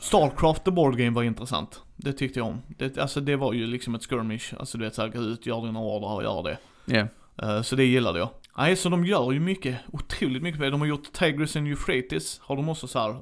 Starcraft 0.00 0.64
the 0.64 0.70
board 0.70 0.96
game 0.96 1.10
var 1.10 1.22
intressant. 1.22 1.82
Det 1.96 2.12
tyckte 2.12 2.38
jag 2.38 2.48
om. 2.48 2.62
Det, 2.78 2.98
alltså 2.98 3.20
det 3.20 3.36
var 3.36 3.52
ju 3.52 3.66
liksom 3.66 3.94
ett 3.94 4.02
skirmish. 4.08 4.54
Alltså 4.58 4.78
du 4.78 4.84
vet 4.84 4.94
såhär, 4.94 5.08
gå 5.08 5.18
ut, 5.20 5.46
gör 5.46 5.66
dina 5.66 5.80
order 5.80 6.08
och 6.08 6.22
gör 6.22 6.42
det. 6.42 6.58
Ja. 6.84 7.06
Eh, 7.46 7.62
så 7.62 7.76
det 7.76 7.84
gillade 7.84 8.18
jag. 8.18 8.28
Nej, 8.56 8.76
så 8.76 8.88
de 8.88 9.04
gör 9.04 9.32
ju 9.32 9.40
mycket, 9.40 9.78
otroligt 9.92 10.42
mycket. 10.42 10.60
De 10.60 10.80
har 10.80 10.88
gjort 10.88 11.12
Tigris 11.12 11.56
and 11.56 11.66
Euphrates, 11.68 12.40
har 12.42 12.56
de 12.56 12.68
också 12.68 12.86
så 12.86 12.98
här 12.98 13.16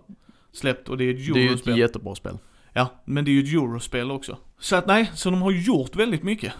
släppt 0.52 0.88
och 0.88 0.98
det 0.98 1.04
är 1.04 1.10
ett 1.10 1.16
Det 1.34 1.40
är 1.40 1.42
ju 1.42 1.44
ett 1.46 1.50
eurospel. 1.50 1.78
jättebra 1.78 2.14
spel. 2.14 2.38
Ja, 2.72 2.88
men 3.04 3.24
det 3.24 3.30
är 3.30 3.32
ju 3.32 3.40
ett 3.42 3.52
eurospel 3.54 4.10
också. 4.10 4.38
Så 4.58 4.76
att 4.76 4.86
nej, 4.86 5.10
så 5.14 5.30
de 5.30 5.42
har 5.42 5.50
gjort 5.50 5.96
väldigt 5.96 6.22
mycket. 6.22 6.52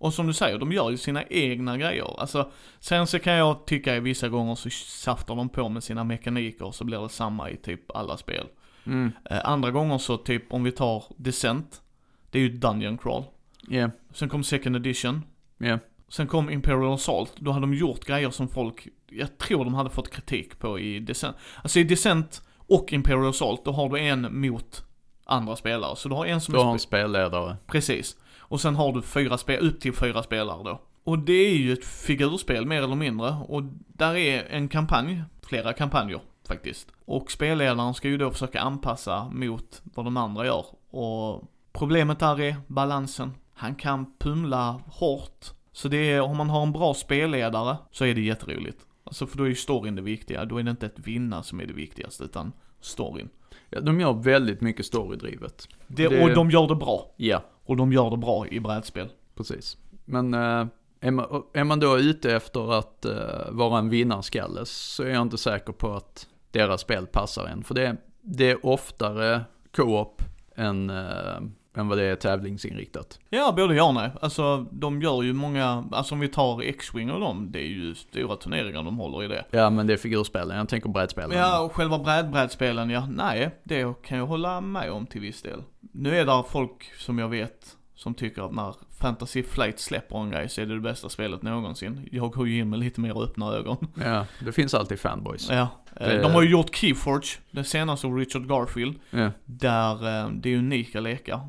Och 0.00 0.14
som 0.14 0.26
du 0.26 0.32
säger, 0.32 0.58
de 0.58 0.72
gör 0.72 0.90
ju 0.90 0.96
sina 0.96 1.22
egna 1.24 1.76
grejer. 1.78 2.20
Alltså, 2.20 2.50
sen 2.80 3.06
så 3.06 3.18
kan 3.18 3.32
jag 3.32 3.66
tycka 3.66 4.00
vissa 4.00 4.28
gånger 4.28 4.54
så 4.54 4.70
saftar 4.70 5.34
de 5.36 5.48
på 5.48 5.68
med 5.68 5.84
sina 5.84 6.04
mekaniker 6.04 6.64
och 6.64 6.74
så 6.74 6.84
blir 6.84 6.98
det 7.02 7.08
samma 7.08 7.50
i 7.50 7.56
typ 7.56 7.90
alla 7.96 8.16
spel. 8.16 8.46
Mm. 8.86 9.12
Eh, 9.30 9.40
andra 9.44 9.70
gånger 9.70 9.98
så 9.98 10.16
typ, 10.16 10.52
om 10.52 10.64
vi 10.64 10.72
tar 10.72 11.04
Descent, 11.16 11.82
det 12.30 12.38
är 12.38 12.42
ju 12.42 12.48
Dungeon 12.48 12.98
Crawl. 12.98 13.22
Ja, 13.68 13.90
Sen 14.12 14.28
kom 14.28 14.44
Second 14.44 14.76
Edition, 14.76 15.22
ja. 15.58 15.78
Sen 16.08 16.26
kom 16.26 16.50
Imperial 16.50 16.92
Assault, 16.92 17.32
då 17.36 17.50
hade 17.50 17.62
de 17.66 17.74
gjort 17.74 18.04
grejer 18.04 18.30
som 18.30 18.48
folk, 18.48 18.88
jag 19.10 19.38
tror 19.38 19.64
de 19.64 19.74
hade 19.74 19.90
fått 19.90 20.10
kritik 20.10 20.58
på 20.58 20.78
i 20.78 21.00
Descent. 21.00 21.36
Alltså 21.62 21.78
i 21.78 21.84
Descent 21.84 22.42
och 22.56 22.92
Imperial 22.92 23.26
Assault, 23.28 23.64
då 23.64 23.72
har 23.72 23.88
du 23.88 23.98
en 24.00 24.40
mot 24.40 24.84
andra 25.24 25.56
spelare. 25.56 25.96
Så 25.96 26.08
du 26.08 26.14
har 26.14 26.26
en 26.26 26.40
som 26.40 26.54
Du 26.54 26.60
är 26.60 26.64
har 26.64 26.72
en 26.72 26.78
spe- 26.78 26.82
spelledare. 26.82 27.56
Precis. 27.66 28.16
Och 28.48 28.60
sen 28.60 28.76
har 28.76 28.92
du 28.92 29.02
fyra 29.02 29.38
spel, 29.38 29.66
upp 29.68 29.80
till 29.80 29.92
fyra 29.92 30.22
spelare 30.22 30.62
då. 30.64 30.80
Och 31.04 31.18
det 31.18 31.32
är 31.32 31.54
ju 31.56 31.72
ett 31.72 31.84
figurspel 31.84 32.66
mer 32.66 32.82
eller 32.82 32.94
mindre. 32.96 33.36
Och 33.48 33.62
där 33.88 34.14
är 34.16 34.44
en 34.50 34.68
kampanj, 34.68 35.22
flera 35.42 35.72
kampanjer 35.72 36.20
faktiskt. 36.48 36.88
Och 37.04 37.30
spelledaren 37.30 37.94
ska 37.94 38.08
ju 38.08 38.18
då 38.18 38.30
försöka 38.30 38.60
anpassa 38.60 39.28
mot 39.32 39.82
vad 39.84 40.06
de 40.06 40.16
andra 40.16 40.46
gör. 40.46 40.64
Och 40.90 41.44
problemet 41.72 42.18
där 42.18 42.40
är 42.40 42.56
balansen. 42.66 43.32
Han 43.54 43.74
kan 43.74 44.12
pumla 44.18 44.80
hårt. 44.86 45.46
Så 45.72 45.88
det 45.88 46.12
är, 46.12 46.20
om 46.20 46.36
man 46.36 46.50
har 46.50 46.62
en 46.62 46.72
bra 46.72 46.94
spelledare 46.94 47.76
så 47.90 48.04
är 48.04 48.14
det 48.14 48.20
jätteroligt. 48.20 48.78
Alltså 49.04 49.26
för 49.26 49.38
då 49.38 49.44
är 49.44 49.48
ju 49.48 49.54
storyn 49.54 49.94
det 49.96 50.02
viktiga. 50.02 50.44
Då 50.44 50.58
är 50.58 50.62
det 50.62 50.70
inte 50.70 50.86
ett 50.86 50.98
vinna 50.98 51.42
som 51.42 51.60
är 51.60 51.66
det 51.66 51.72
viktigaste 51.72 52.24
utan 52.24 52.52
storyn. 52.80 53.28
Ja, 53.70 53.80
de 53.80 54.00
gör 54.00 54.12
väldigt 54.12 54.60
mycket 54.60 54.86
storydrivet. 54.86 55.68
Det, 55.86 56.08
Det- 56.08 56.22
Och 56.24 56.34
de 56.34 56.50
gör 56.50 56.68
det 56.68 56.74
bra. 56.74 57.14
Ja, 57.16 57.44
och 57.68 57.76
de 57.76 57.92
gör 57.92 58.10
det 58.10 58.16
bra 58.16 58.46
i 58.48 58.60
brädspel. 58.60 59.08
precis. 59.34 59.76
Men 60.04 60.34
eh, 60.34 60.66
är, 61.00 61.10
man, 61.10 61.42
är 61.52 61.64
man 61.64 61.80
då 61.80 61.98
ute 61.98 62.36
efter 62.36 62.72
att 62.72 63.04
eh, 63.04 63.50
vara 63.50 63.78
en 63.78 63.88
vinnarskalle 63.88 64.66
så 64.66 65.02
är 65.02 65.08
jag 65.08 65.22
inte 65.22 65.38
säker 65.38 65.72
på 65.72 65.92
att 65.92 66.26
deras 66.50 66.80
spel 66.80 67.06
passar 67.06 67.46
en. 67.46 67.64
För 67.64 67.74
det, 67.74 67.96
det 68.20 68.50
är 68.50 68.66
oftare 68.66 69.44
co-op 69.76 70.22
än, 70.54 70.90
eh, 70.90 71.40
än 71.78 71.88
vad 71.88 71.98
det 71.98 72.04
är 72.04 72.16
tävlingsinriktat. 72.16 73.18
Ja, 73.30 73.52
både 73.56 73.74
ja 73.74 73.84
och 73.84 73.94
nej. 73.94 74.10
Alltså, 74.20 74.66
de 74.72 75.02
gör 75.02 75.22
ju 75.22 75.32
många, 75.32 75.84
alltså 75.92 76.14
om 76.14 76.20
vi 76.20 76.28
tar 76.28 76.62
X-Wing 76.62 77.10
och 77.10 77.20
dem, 77.20 77.48
det 77.50 77.58
är 77.60 77.66
ju 77.68 77.94
stora 77.94 78.36
turneringar 78.36 78.82
de 78.82 78.98
håller 78.98 79.24
i 79.24 79.28
det. 79.28 79.44
Ja, 79.50 79.70
men 79.70 79.86
det 79.86 79.92
är 79.92 79.96
figurspelen. 79.96 80.56
Jag 80.58 80.68
tänker 80.68 80.88
brädspelen. 80.88 81.38
Ja, 81.38 81.60
och 81.60 81.72
själva 81.74 81.98
brädbrädspelen, 81.98 82.90
ja, 82.90 83.06
nej, 83.10 83.50
det 83.64 84.02
kan 84.02 84.18
jag 84.18 84.26
hålla 84.26 84.60
med 84.60 84.90
om 84.90 85.06
till 85.06 85.20
viss 85.20 85.42
del. 85.42 85.62
Nu 85.92 86.16
är 86.16 86.26
det 86.26 86.42
folk 86.50 86.92
som 86.98 87.18
jag 87.18 87.28
vet 87.28 87.74
som 87.94 88.14
tycker 88.14 88.42
att 88.42 88.52
när 88.54 88.74
Fantasy 89.00 89.42
Flight 89.42 89.80
släpper 89.80 90.16
en 90.18 90.30
grej 90.30 90.48
så 90.48 90.60
är 90.60 90.66
det 90.66 90.74
det 90.74 90.80
bästa 90.80 91.08
spelet 91.08 91.42
någonsin. 91.42 92.08
Jag 92.12 92.30
går 92.32 92.48
ju 92.48 92.58
in 92.58 92.70
med 92.70 92.78
lite 92.78 93.00
mer 93.00 93.22
öppna 93.22 93.52
ögon. 93.52 93.76
Ja, 94.04 94.26
det 94.44 94.52
finns 94.52 94.74
alltid 94.74 95.00
fanboys. 95.00 95.48
Ja, 95.50 95.68
eh, 95.96 96.08
Det- 96.08 96.22
de 96.22 96.32
har 96.32 96.42
ju 96.42 96.50
gjort 96.50 96.76
Keyforge, 96.76 97.38
det 97.50 97.64
senaste 97.64 98.06
av 98.06 98.16
Richard 98.16 98.48
Garfield. 98.48 98.94
Ja. 99.10 99.30
Där 99.44 100.22
eh, 100.24 100.30
det 100.32 100.54
är 100.54 100.56
unika 100.58 101.00
lekar. 101.00 101.40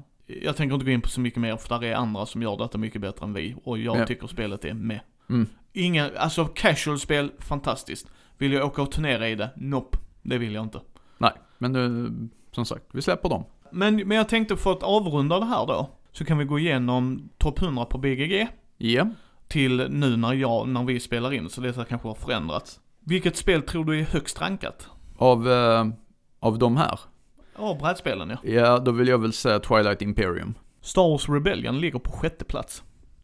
Jag 0.42 0.56
tänker 0.56 0.74
inte 0.74 0.86
gå 0.86 0.92
in 0.92 1.02
på 1.02 1.10
så 1.10 1.22
mycket 1.22 1.42
mer 1.42 1.58
för 1.58 1.70
där 1.80 1.88
är 1.88 1.96
andra 1.96 2.26
som 2.26 2.42
gör 2.42 2.58
detta 2.58 2.78
mycket 2.78 3.02
bättre 3.02 3.26
än 3.26 3.34
vi. 3.34 3.56
Och 3.63 3.78
jag 3.78 3.98
Ja. 3.98 4.06
tycker 4.06 4.28
spelet 4.28 4.65
är 4.65 4.74
med. 4.74 5.00
Mm. 5.30 5.48
Inga, 5.74 6.12
alltså 6.18 6.46
casual-spel, 6.46 7.32
fantastiskt. 7.39 8.08
Vill 8.38 8.54
jag 8.54 8.65
åka 8.65 8.82
och 8.82 8.92
turnera 8.92 9.30
i 9.30 9.36
det? 9.36 9.50
Nope. 9.56 9.98
Det 10.22 10.38
vill 10.38 10.54
jag 10.54 10.63
inte. 10.65 10.80
Nej, 11.18 11.32
men 11.58 11.74
det, 11.74 12.12
som 12.52 12.65
sagt, 12.65 12.84
vi 12.92 13.02
släpper 13.02 13.30
dem. 13.30 13.44
Men, 13.72 13.96
men 13.96 14.18
jag 14.18 14.30
tänkte 14.30 14.58
för 14.58 14.72
att 14.72 14.84
avrunda 14.84 15.39
det 15.39 15.46
här 15.46 15.65
då. 15.68 15.89
Så 16.12 16.26
kan 16.26 16.38
vi 16.38 16.46
gå 16.46 16.60
igenom 16.60 17.30
topp 17.38 17.62
100 17.62 17.86
på 17.86 17.98
BGG. 17.98 18.48
Ja, 18.78 19.08
Till 19.48 19.88
nu 19.89 20.18
när 20.18 20.34
jag, 20.34 20.68
när 20.68 20.84
vi 20.84 21.00
spelar 21.00 21.34
in. 21.34 21.50
Så 21.50 21.62
detta 21.62 21.86
kanske 21.86 22.08
har 22.08 22.15
förändrats. 22.15 22.80
Vilket 23.00 23.38
spel 23.38 23.62
tror 23.62 23.86
du 23.86 24.00
är 24.00 24.04
högst 24.04 24.42
rankat? 24.42 24.89
av, 25.18 25.50
eh, 25.52 25.88
av 26.39 26.58
de 26.60 26.78
här. 26.78 27.00
Ja, 27.60 27.78
brädspelen 27.82 28.30
ja. 28.30 28.38
Ja, 28.52 28.80
då 28.80 28.91
vill 28.91 29.08
jag 29.08 29.17
väl 29.22 29.34
säga 29.34 29.60
Twilight 29.60 30.02
Imperium. 30.02 30.54
Star 30.82 31.10
Wars 31.10 31.30
Rebellion 31.30 31.80
ligger 31.80 32.00
på 32.00 32.12
sjätte 32.12 32.45
plats. 32.45 32.84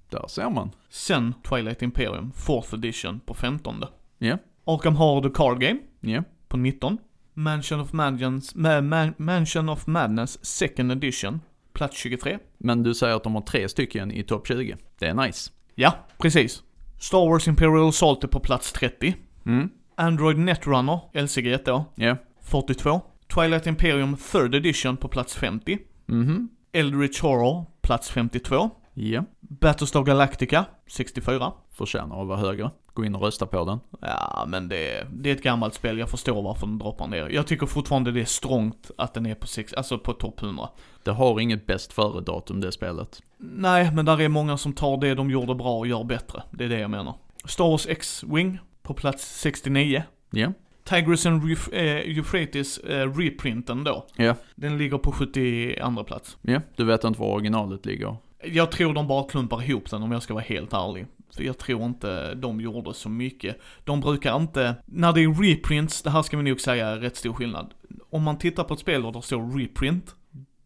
Där 0.10 0.28
ser 0.28 0.50
man. 0.50 0.72
Sen 0.90 1.34
Twilight 1.50 1.82
Imperium, 1.82 2.32
4th 2.36 2.76
edition, 2.76 3.20
på 3.20 3.34
15. 3.34 3.84
Ja, 4.18 4.38
Arkham 4.66 4.96
Horror 4.96 5.30
The 5.30 5.36
Card 5.36 5.60
Game, 5.60 5.80
ja. 6.02 6.24
på 6.48 6.58
19. 6.58 6.98
Mansion 7.34 7.80
of, 7.80 7.94
Madness, 7.94 8.56
Ma- 8.56 8.82
Ma- 8.82 9.14
Mansion 9.18 9.70
of 9.70 9.88
Madness, 9.88 10.40
2nd 10.62 10.92
edition, 10.92 11.42
plats 11.74 11.98
23. 11.98 12.38
Men 12.58 12.84
du 12.84 12.94
säger 12.94 13.16
att 13.16 13.24
de 13.24 13.36
har 13.36 13.42
tre 13.42 13.70
stycken 13.70 14.12
i 14.12 14.24
topp 14.24 14.48
20. 14.48 14.78
Det 15.00 15.06
är 15.06 15.14
nice. 15.14 15.52
Ja, 15.76 15.94
precis. 16.18 16.64
Star 17.00 17.30
Wars 17.30 17.48
Imperial 17.48 17.90
Assault 17.90 18.24
är 18.24 18.28
på 18.28 18.40
plats 18.40 18.72
30. 18.74 19.16
Mm, 19.46 19.70
Android 19.96 20.38
Netrunner, 20.38 21.00
LCG 21.14 21.58
då, 21.66 21.86
ja. 21.96 22.18
42. 22.42 23.02
Twilight 23.34 23.68
Imperium 23.68 24.16
3rd 24.16 24.56
edition 24.56 24.98
på 24.98 25.08
plats 25.08 25.36
50. 25.36 25.78
Mhm. 26.06 26.50
Eldritch 26.72 27.22
Horror, 27.22 27.66
plats 27.82 28.10
52. 28.10 28.70
Ja. 28.94 29.24
Battlestar 29.40 30.04
Galactica, 30.04 30.66
64. 30.88 31.52
Förtjänar 31.72 32.22
att 32.22 32.28
vara 32.28 32.38
högre. 32.38 32.72
Gå 32.94 33.06
in 33.06 33.16
och 33.16 33.22
rösta 33.22 33.46
på 33.46 33.66
den. 33.66 33.80
Ja, 34.02 34.46
men 34.48 34.70
det, 34.70 35.08
det 35.14 35.30
är 35.30 35.36
ett 35.36 35.44
gammalt 35.44 35.74
spel, 35.74 35.98
jag 35.98 36.10
förstår 36.10 36.42
varför 36.42 36.68
den 36.68 36.78
droppar 36.80 37.08
ner. 37.08 37.30
Jag 37.30 37.48
tycker 37.48 37.66
fortfarande 37.66 38.12
det 38.12 38.22
är 38.22 38.26
strångt 38.26 38.92
att 38.98 39.14
den 39.14 39.26
är 39.26 39.36
på, 39.36 39.48
sex, 39.48 39.74
alltså 39.74 40.00
på 40.00 40.14
topp 40.14 40.42
100. 40.42 40.70
Det 41.04 41.12
har 41.12 41.40
inget 41.40 41.66
bäst 41.66 41.94
före-datum 41.94 42.62
det 42.62 42.72
spelet. 42.72 43.22
Nej, 43.38 43.92
men 43.94 44.06
där 44.06 44.22
är 44.22 44.30
många 44.30 44.58
som 44.58 44.74
tar 44.74 44.98
det 44.98 45.16
de 45.16 45.32
gjorde 45.32 45.56
bra 45.56 45.78
och 45.78 45.88
gör 45.88 46.04
bättre. 46.04 46.44
Det 46.52 46.64
är 46.64 46.70
det 46.70 46.80
jag 46.80 46.92
menar. 46.92 47.16
Star 47.46 47.66
Wars 47.70 47.88
X-Wing 47.88 48.60
på 48.84 48.94
plats 48.94 49.40
69. 49.42 50.04
Ja. 50.32 50.54
Tigris 50.90 51.26
and 51.26 51.44
Euf- 51.44 51.74
eh, 51.74 52.18
Euphrates 52.18 52.78
eh, 52.78 53.12
reprinten 53.18 53.84
då. 53.84 54.06
Ja, 54.16 54.36
Den 54.56 54.78
ligger 54.78 54.98
på 54.98 55.12
72 55.12 56.04
plats. 56.04 56.38
ja, 56.42 56.62
du 56.76 56.84
vet 56.84 57.04
inte 57.04 57.20
var 57.20 57.28
originalet 57.28 57.86
ligger. 57.86 58.16
Jag 58.44 58.72
tror 58.72 58.94
de 58.94 59.08
bara 59.08 59.28
klumpar 59.30 59.64
ihop 59.64 59.90
den 59.90 60.04
om 60.04 60.12
jag 60.12 60.24
ska 60.24 60.34
vara 60.34 60.44
helt 60.44 60.74
ärlig. 60.74 61.06
För 61.36 61.44
jag 61.44 61.58
tror 61.58 61.84
inte 61.86 62.34
de 62.36 62.62
gjorde 62.62 62.94
så 62.94 63.10
mycket. 63.10 63.60
De 63.84 64.02
brukar 64.02 64.36
inte, 64.36 64.76
när 64.86 65.14
det 65.14 65.22
är 65.24 65.34
reprints, 65.44 66.02
det 66.02 66.10
här 66.10 66.22
ska 66.22 66.38
vi 66.38 66.44
nog 66.44 66.62
säga 66.62 66.88
är 66.88 66.98
rätt 67.00 67.16
stor 67.16 67.34
skillnad. 67.34 67.74
Om 68.10 68.24
man 68.24 68.38
tittar 68.38 68.64
på 68.64 68.74
ett 68.74 68.80
spel 68.80 69.02
där 69.02 69.12
det 69.12 69.22
står 69.22 69.60
reprint, 69.60 70.16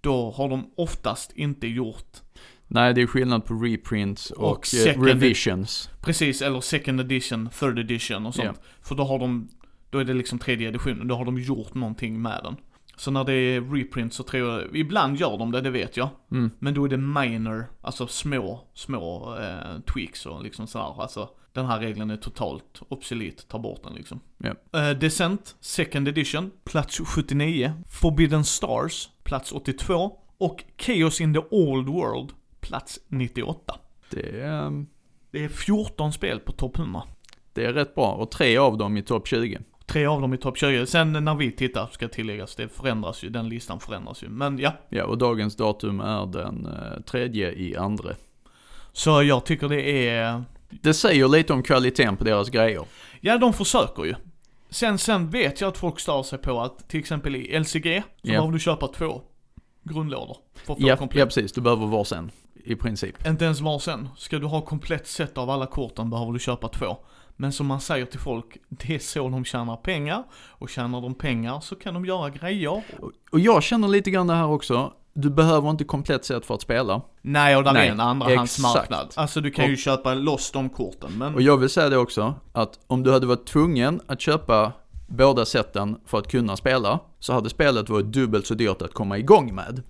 då 0.01 0.31
har 0.31 0.49
de 0.49 0.71
oftast 0.77 1.31
inte 1.35 1.67
gjort 1.67 2.17
Nej, 2.71 2.93
det 2.93 3.01
är 3.01 3.07
skillnad 3.07 3.45
på 3.45 3.53
reprints 3.53 4.31
och, 4.31 4.51
Och 4.51 4.57
eh, 4.57 4.85
second- 4.93 5.05
revisions. 5.05 5.89
precis, 6.01 6.41
eller 6.41 6.61
second 6.61 6.99
edition, 6.99 7.49
third 7.59 7.79
edition 7.79 8.25
och 8.25 8.35
sånt. 8.35 8.45
Ja. 8.61 8.63
För 8.81 8.95
då 8.95 9.03
har 9.03 9.19
de, 9.19 9.49
då 9.89 9.97
är 9.97 10.03
det 10.03 10.13
liksom 10.13 10.39
tredje 10.39 10.67
editionen, 10.69 11.07
då 11.07 11.15
har 11.15 11.25
de 11.25 11.37
gjort 11.39 11.73
någonting 11.73 12.21
med 12.21 12.39
den. 12.43 12.55
Så 12.95 13.11
när 13.11 13.23
det 13.23 13.33
är 13.33 13.61
reprint 13.61 14.13
så 14.13 14.23
tror 14.23 14.49
jag, 14.49 14.75
ibland 14.75 15.17
gör 15.17 15.37
de 15.37 15.51
det, 15.51 15.61
det 15.61 15.69
vet 15.69 15.97
jag. 15.97 16.09
Mm. 16.31 16.51
Men 16.59 16.73
då 16.73 16.85
är 16.85 16.89
det 16.89 16.97
minor, 16.97 17.65
alltså 17.81 18.07
små, 18.07 18.67
små 18.73 19.35
eh, 19.37 19.79
tweaks 19.93 20.25
och 20.25 20.43
liksom 20.43 20.67
sådär. 20.67 21.01
Alltså 21.01 21.29
den 21.53 21.65
här 21.65 21.79
regeln 21.79 22.09
är 22.09 22.17
totalt 22.17 22.81
obsolet, 22.89 23.47
ta 23.47 23.59
bort 23.59 23.83
den 23.83 23.93
liksom. 23.93 24.19
Ja. 24.37 24.79
Eh, 24.79 24.97
Descent, 24.97 25.55
second 25.59 26.07
edition, 26.07 26.51
plats 26.63 26.99
79. 26.99 27.73
Forbidden 28.01 28.43
Stars, 28.45 29.09
plats 29.23 29.51
82. 29.51 30.11
Och 30.37 30.63
Chaos 30.77 31.21
in 31.21 31.33
the 31.33 31.41
Old 31.51 31.87
World, 31.89 32.29
plats 32.59 32.99
98. 33.07 33.75
Det, 34.09 34.41
är, 34.41 34.65
ehm, 34.67 34.87
Det 35.31 35.43
är 35.43 35.49
14 35.49 36.13
spel 36.13 36.39
på 36.39 36.51
topp 36.51 36.77
100. 36.77 37.03
det 37.53 37.65
är 37.65 37.73
rätt 37.73 37.95
bra 37.95 38.11
och 38.13 38.31
tre 38.31 38.57
av 38.57 38.77
dem 38.77 38.97
i 38.97 39.03
topp 39.03 39.27
20. 39.27 39.59
Tre 39.89 40.05
av 40.05 40.21
dem 40.21 40.33
i 40.33 40.37
topp 40.37 40.57
20. 40.57 40.85
Sen 40.85 41.11
när 41.25 41.35
vi 41.35 41.51
tittar, 41.51 41.89
ska 41.91 42.07
tilläggas, 42.07 42.55
det 42.55 42.69
förändras 42.69 43.23
ju, 43.23 43.29
den 43.29 43.49
listan 43.49 43.79
förändras 43.79 44.23
ju. 44.23 44.29
Men 44.29 44.59
ja, 44.59 44.73
Ja, 44.89 45.05
och 45.05 45.17
dagens 45.17 45.55
datum 45.55 45.99
är 45.99 46.25
den 46.25 46.65
eh, 46.65 47.01
tredje 47.01 47.51
i 47.51 47.75
andra. 47.77 48.09
så 48.91 49.23
jag 49.23 49.45
tycker 49.45 49.69
det 49.69 50.07
är 50.07 50.43
Det 50.69 50.93
säger 50.93 51.27
lite 51.27 51.53
om 51.53 51.63
kvaliteten 51.63 52.17
på 52.17 52.23
deras 52.23 52.49
grejer. 52.49 52.83
Ja, 53.21 53.37
de 53.37 53.53
försöker 53.53 54.03
ju. 54.03 54.15
Sen, 54.69 54.97
sen 54.97 55.29
vet 55.29 55.61
jag 55.61 55.67
att 55.67 55.77
folk 55.77 55.99
stör 55.99 56.23
sig 56.23 56.39
på 56.39 56.61
att 56.61 56.89
till 56.89 56.99
exempel 56.99 57.35
i 57.35 57.59
LCG 57.59 58.03
så 58.21 58.27
Ja. 58.27 58.31
behöver 58.31 58.51
du 58.51 58.59
köpa 58.59 58.87
två 58.87 59.21
grundlådor 59.83 60.37
för 60.55 60.73
att 60.73 60.79
få 60.79 60.83
Ja, 60.87 60.87
ja, 60.89 60.95
komplett. 60.97 61.25
precis. 61.27 61.51
Du 61.51 61.61
behöver 61.61 61.87
varsin. 61.87 62.31
I 62.63 62.75
princip. 62.75 63.27
Inte 63.27 63.45
ens 63.45 63.59
varsin. 63.61 64.09
Ska 64.17 64.39
du 64.39 64.45
ha 64.45 64.61
komplett 64.61 65.07
set 65.07 65.37
av 65.37 65.49
alla 65.49 65.65
korten 65.65 66.09
behöver 66.09 66.31
du 66.33 66.39
köpa 66.39 66.67
två. 66.67 66.97
Men 67.41 67.51
som 67.51 67.67
man 67.67 67.81
säger 67.81 68.05
till 68.05 68.19
folk, 68.19 68.57
det 68.69 68.95
är 68.95 68.99
så 68.99 69.29
de 69.29 69.45
tjänar 69.45 69.75
pengar. 69.75 70.23
Och 70.49 70.69
tjänar 70.69 71.01
de 71.01 71.13
pengar 71.15 71.59
så 71.59 71.75
kan 71.75 71.93
de 71.93 72.05
göra 72.05 72.29
grejer. 72.29 72.83
Och- 73.31 73.39
jag 73.39 73.63
känner 73.63 73.87
lite 73.87 74.11
grann 74.11 74.27
det 74.27 74.33
här 74.33 74.47
också. 74.47 74.93
Du 75.13 75.29
behöver 75.29 75.69
inte 75.69 75.83
komplett 75.83 76.25
set 76.25 76.45
för 76.45 76.53
att 76.55 76.61
spela. 76.61 77.01
Nej, 77.21 77.55
och 77.55 77.63
där 77.63 77.73
Nej, 77.73 77.87
är 77.87 77.91
en 77.91 77.99
andrahandsmarknad. 77.99 79.13
Alltså 79.15 79.41
du 79.41 79.51
kan 79.51 79.65
ju 79.65 79.73
Och- 79.73 79.79
köpa 79.79 80.13
loss 80.13 80.51
de 80.51 80.69
korten, 80.69 81.11
men... 81.17 81.35
Och 81.35 81.41
jag 81.41 81.57
vill 81.57 81.69
säga 81.69 81.89
det 81.89 81.97
också, 81.97 82.33
att 82.53 82.79
om 82.87 83.03
du 83.03 83.11
hade 83.11 83.27
varit 83.27 83.45
tvungen 83.45 84.01
att 84.07 84.21
köpa 84.21 84.71
båda 85.07 85.45
sätten 85.45 85.97
för 86.05 86.17
att 86.17 86.31
kunna 86.31 86.57
spela, 86.57 86.99
så 87.19 87.33
hade 87.33 87.49
spelet 87.49 87.89
varit 87.89 88.05
dubbelt 88.05 88.47
så 88.47 88.53
dyrt 88.53 88.81
att 88.81 88.93
komma 88.93 89.17
igång 89.17 89.55
med. 89.55 89.83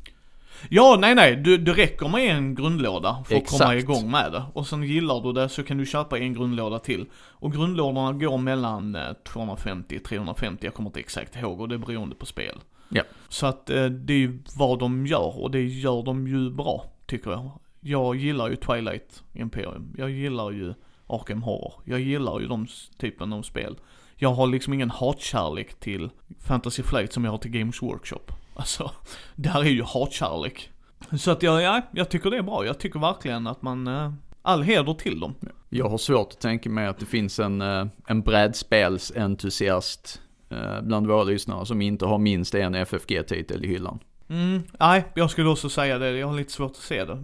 Ja, 0.69 0.97
nej 0.99 1.15
nej, 1.15 1.35
du, 1.35 1.57
det 1.57 1.73
räcker 1.73 2.07
med 2.07 2.35
en 2.35 2.55
grundlåda 2.55 3.23
för 3.27 3.35
att 3.35 3.47
komma 3.47 3.75
igång 3.75 4.11
med 4.11 4.31
det. 4.31 4.43
Och 4.53 4.67
sen 4.67 4.83
gillar 4.83 5.21
du 5.21 5.33
det 5.33 5.49
så 5.49 5.63
kan 5.63 5.77
du 5.77 5.85
köpa 5.85 6.19
en 6.19 6.33
grundlåda 6.33 6.79
till. 6.79 7.05
Och 7.13 7.53
grundlådorna 7.53 8.13
går 8.13 8.37
mellan 8.37 8.95
eh, 8.95 9.01
250-350, 9.23 10.57
jag 10.61 10.73
kommer 10.73 10.89
inte 10.89 10.99
exakt 10.99 11.35
ihåg 11.35 11.61
och 11.61 11.69
det 11.69 11.75
är 11.75 11.79
beroende 11.79 12.15
på 12.15 12.25
spel. 12.25 12.59
Ja. 12.89 13.03
Så 13.27 13.45
att 13.47 13.69
eh, 13.69 13.85
det 13.85 14.13
är 14.13 14.17
ju 14.17 14.39
vad 14.55 14.79
de 14.79 15.07
gör 15.07 15.41
och 15.41 15.51
det 15.51 15.63
gör 15.63 16.03
de 16.03 16.27
ju 16.27 16.49
bra, 16.49 16.85
tycker 17.05 17.31
jag. 17.31 17.51
Jag 17.79 18.15
gillar 18.15 18.49
ju 18.49 18.55
Twilight 18.55 19.23
Imperium, 19.33 19.93
jag 19.97 20.09
gillar 20.09 20.51
ju 20.51 20.73
Arkham 21.07 21.43
Horror, 21.43 21.73
jag 21.85 21.99
gillar 21.99 22.39
ju 22.39 22.47
de 22.47 22.67
typen 22.97 23.33
av 23.33 23.41
spel. 23.41 23.75
Jag 24.15 24.33
har 24.33 24.47
liksom 24.47 24.73
ingen 24.73 24.89
hatkärlek 24.89 25.79
till 25.79 26.09
Fantasy 26.39 26.83
Flight 26.83 27.13
som 27.13 27.25
jag 27.25 27.31
har 27.31 27.37
till 27.37 27.51
Games 27.51 27.81
Workshop. 27.81 28.31
Alltså, 28.59 28.91
det 29.35 29.49
här 29.49 29.61
är 29.61 29.69
ju 29.69 29.83
hatkärlek. 29.83 30.69
Så 31.17 31.31
att 31.31 31.43
jag, 31.43 31.61
ja, 31.61 31.81
jag 31.91 32.09
tycker 32.09 32.29
det 32.29 32.37
är 32.37 32.41
bra. 32.41 32.65
Jag 32.65 32.79
tycker 32.79 32.99
verkligen 32.99 33.47
att 33.47 33.61
man, 33.61 33.87
eh, 33.87 34.13
all 34.41 34.61
heder 34.61 34.93
till 34.93 35.19
dem. 35.19 35.35
Jag 35.69 35.89
har 35.89 35.97
svårt 35.97 36.33
att 36.33 36.39
tänka 36.39 36.69
mig 36.69 36.87
att 36.87 36.99
det 36.99 37.05
finns 37.05 37.39
en, 37.39 37.61
eh, 37.61 37.85
en 38.07 38.21
brädspelsentusiast 38.21 40.21
eh, 40.49 40.81
bland 40.81 41.07
våra 41.07 41.23
lyssnare 41.23 41.65
som 41.65 41.81
inte 41.81 42.05
har 42.05 42.17
minst 42.17 42.55
en 42.55 42.75
FFG-titel 42.75 43.65
i 43.65 43.67
hyllan. 43.67 43.99
Mm, 44.29 44.63
nej, 44.79 45.05
jag 45.13 45.31
skulle 45.31 45.49
också 45.49 45.69
säga 45.69 45.97
det. 45.97 46.17
Jag 46.17 46.27
har 46.27 46.35
lite 46.35 46.51
svårt 46.51 46.71
att 46.71 46.77
se 46.77 47.05
det. 47.05 47.23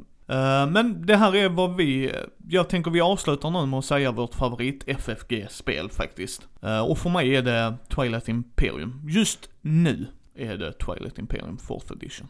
Men 0.71 1.05
det 1.05 1.15
här 1.15 1.35
är 1.35 1.49
vad 1.49 1.75
vi, 1.75 2.11
jag 2.47 2.69
tänker 2.69 2.91
vi 2.91 3.01
avslutar 3.01 3.49
nu 3.49 3.65
med 3.65 3.79
att 3.79 3.85
säga 3.85 4.11
vårt 4.11 4.35
favorit 4.35 4.83
FFG-spel 4.87 5.89
faktiskt. 5.89 6.47
Och 6.87 6.97
för 6.97 7.09
mig 7.09 7.35
är 7.35 7.41
det 7.41 7.75
Twilight 7.89 8.29
Imperium. 8.29 9.01
Just 9.07 9.49
nu 9.61 10.07
är 10.35 10.57
det 10.57 10.73
Twilight 10.73 11.19
Imperium 11.19 11.57
4th 11.57 11.93
edition. 11.93 12.27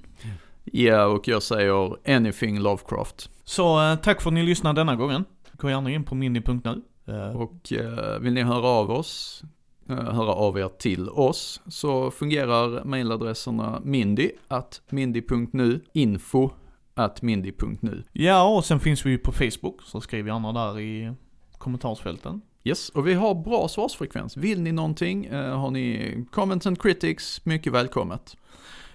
Ja, 0.64 1.06
och 1.06 1.28
jag 1.28 1.44
säger 1.44 1.96
anything 2.16 2.60
Lovecraft. 2.60 3.30
Så 3.44 3.92
eh, 3.92 3.96
tack 3.96 4.22
för 4.22 4.30
att 4.30 4.34
ni 4.34 4.44
lyssnade 4.44 4.82
denna 4.82 4.96
gången. 4.96 5.26
Gå 5.54 5.70
gärna 5.70 5.92
in 5.92 6.04
på 6.04 6.16
mini.nu. 6.16 6.82
Uh, 7.14 7.36
Och 7.36 7.74
eh, 7.74 8.20
vill 8.20 8.34
ni 8.34 8.44
höra 8.44 8.68
av 8.68 8.92
oss, 8.92 9.44
eh, 9.90 9.96
höra 9.96 10.32
av 10.34 10.60
er 10.60 10.70
till 10.80 11.10
oss, 11.10 11.62
så 11.68 12.12
fungerar 12.12 12.84
mailadresserna 12.84 13.82
mindy 13.84 14.32
at 14.48 14.82
mindy.nu, 14.90 15.82
info 15.94 16.50
at 16.94 17.22
mindy.nu. 17.22 18.04
ja, 18.12 18.56
och 18.56 18.66
sen 18.66 18.80
finns 18.80 19.06
vi 19.06 19.10
ju 19.10 19.18
på 19.18 19.32
Facebook, 19.32 19.82
så 19.84 20.02
skriv 20.02 20.28
gärna 20.28 20.52
där 20.54 20.80
i 20.80 21.14
kommentarsfälten. 21.58 22.42
Yes, 22.68 22.90
och 22.90 23.08
vi 23.08 23.14
har 23.14 23.36
bra 23.36 23.68
svarsfrekvens. 23.68 24.38
Vill 24.38 24.62
ni 24.62 24.72
någonting, 24.72 25.26
eh, 25.26 25.60
har 25.60 25.72
ni 25.72 26.16
comments 26.32 26.68
and 26.68 26.82
critics, 26.82 27.46
mycket 27.46 27.74
välkommet. 27.74 28.38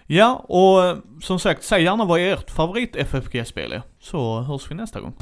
Ja, 0.07 0.45
och 0.49 0.85
eh, 0.85 0.97
som 1.21 1.39
sagt, 1.39 1.65
säg 1.65 1.83
gärna 1.83 2.05
vad 2.05 2.21
ert 2.21 2.51
favorit 2.51 2.97
FFG-spel 2.97 3.73
är, 3.73 3.83
så 4.01 4.41
hörs 4.41 4.71
vi 4.71 4.75
nästa 4.75 5.01
gång. 5.01 5.15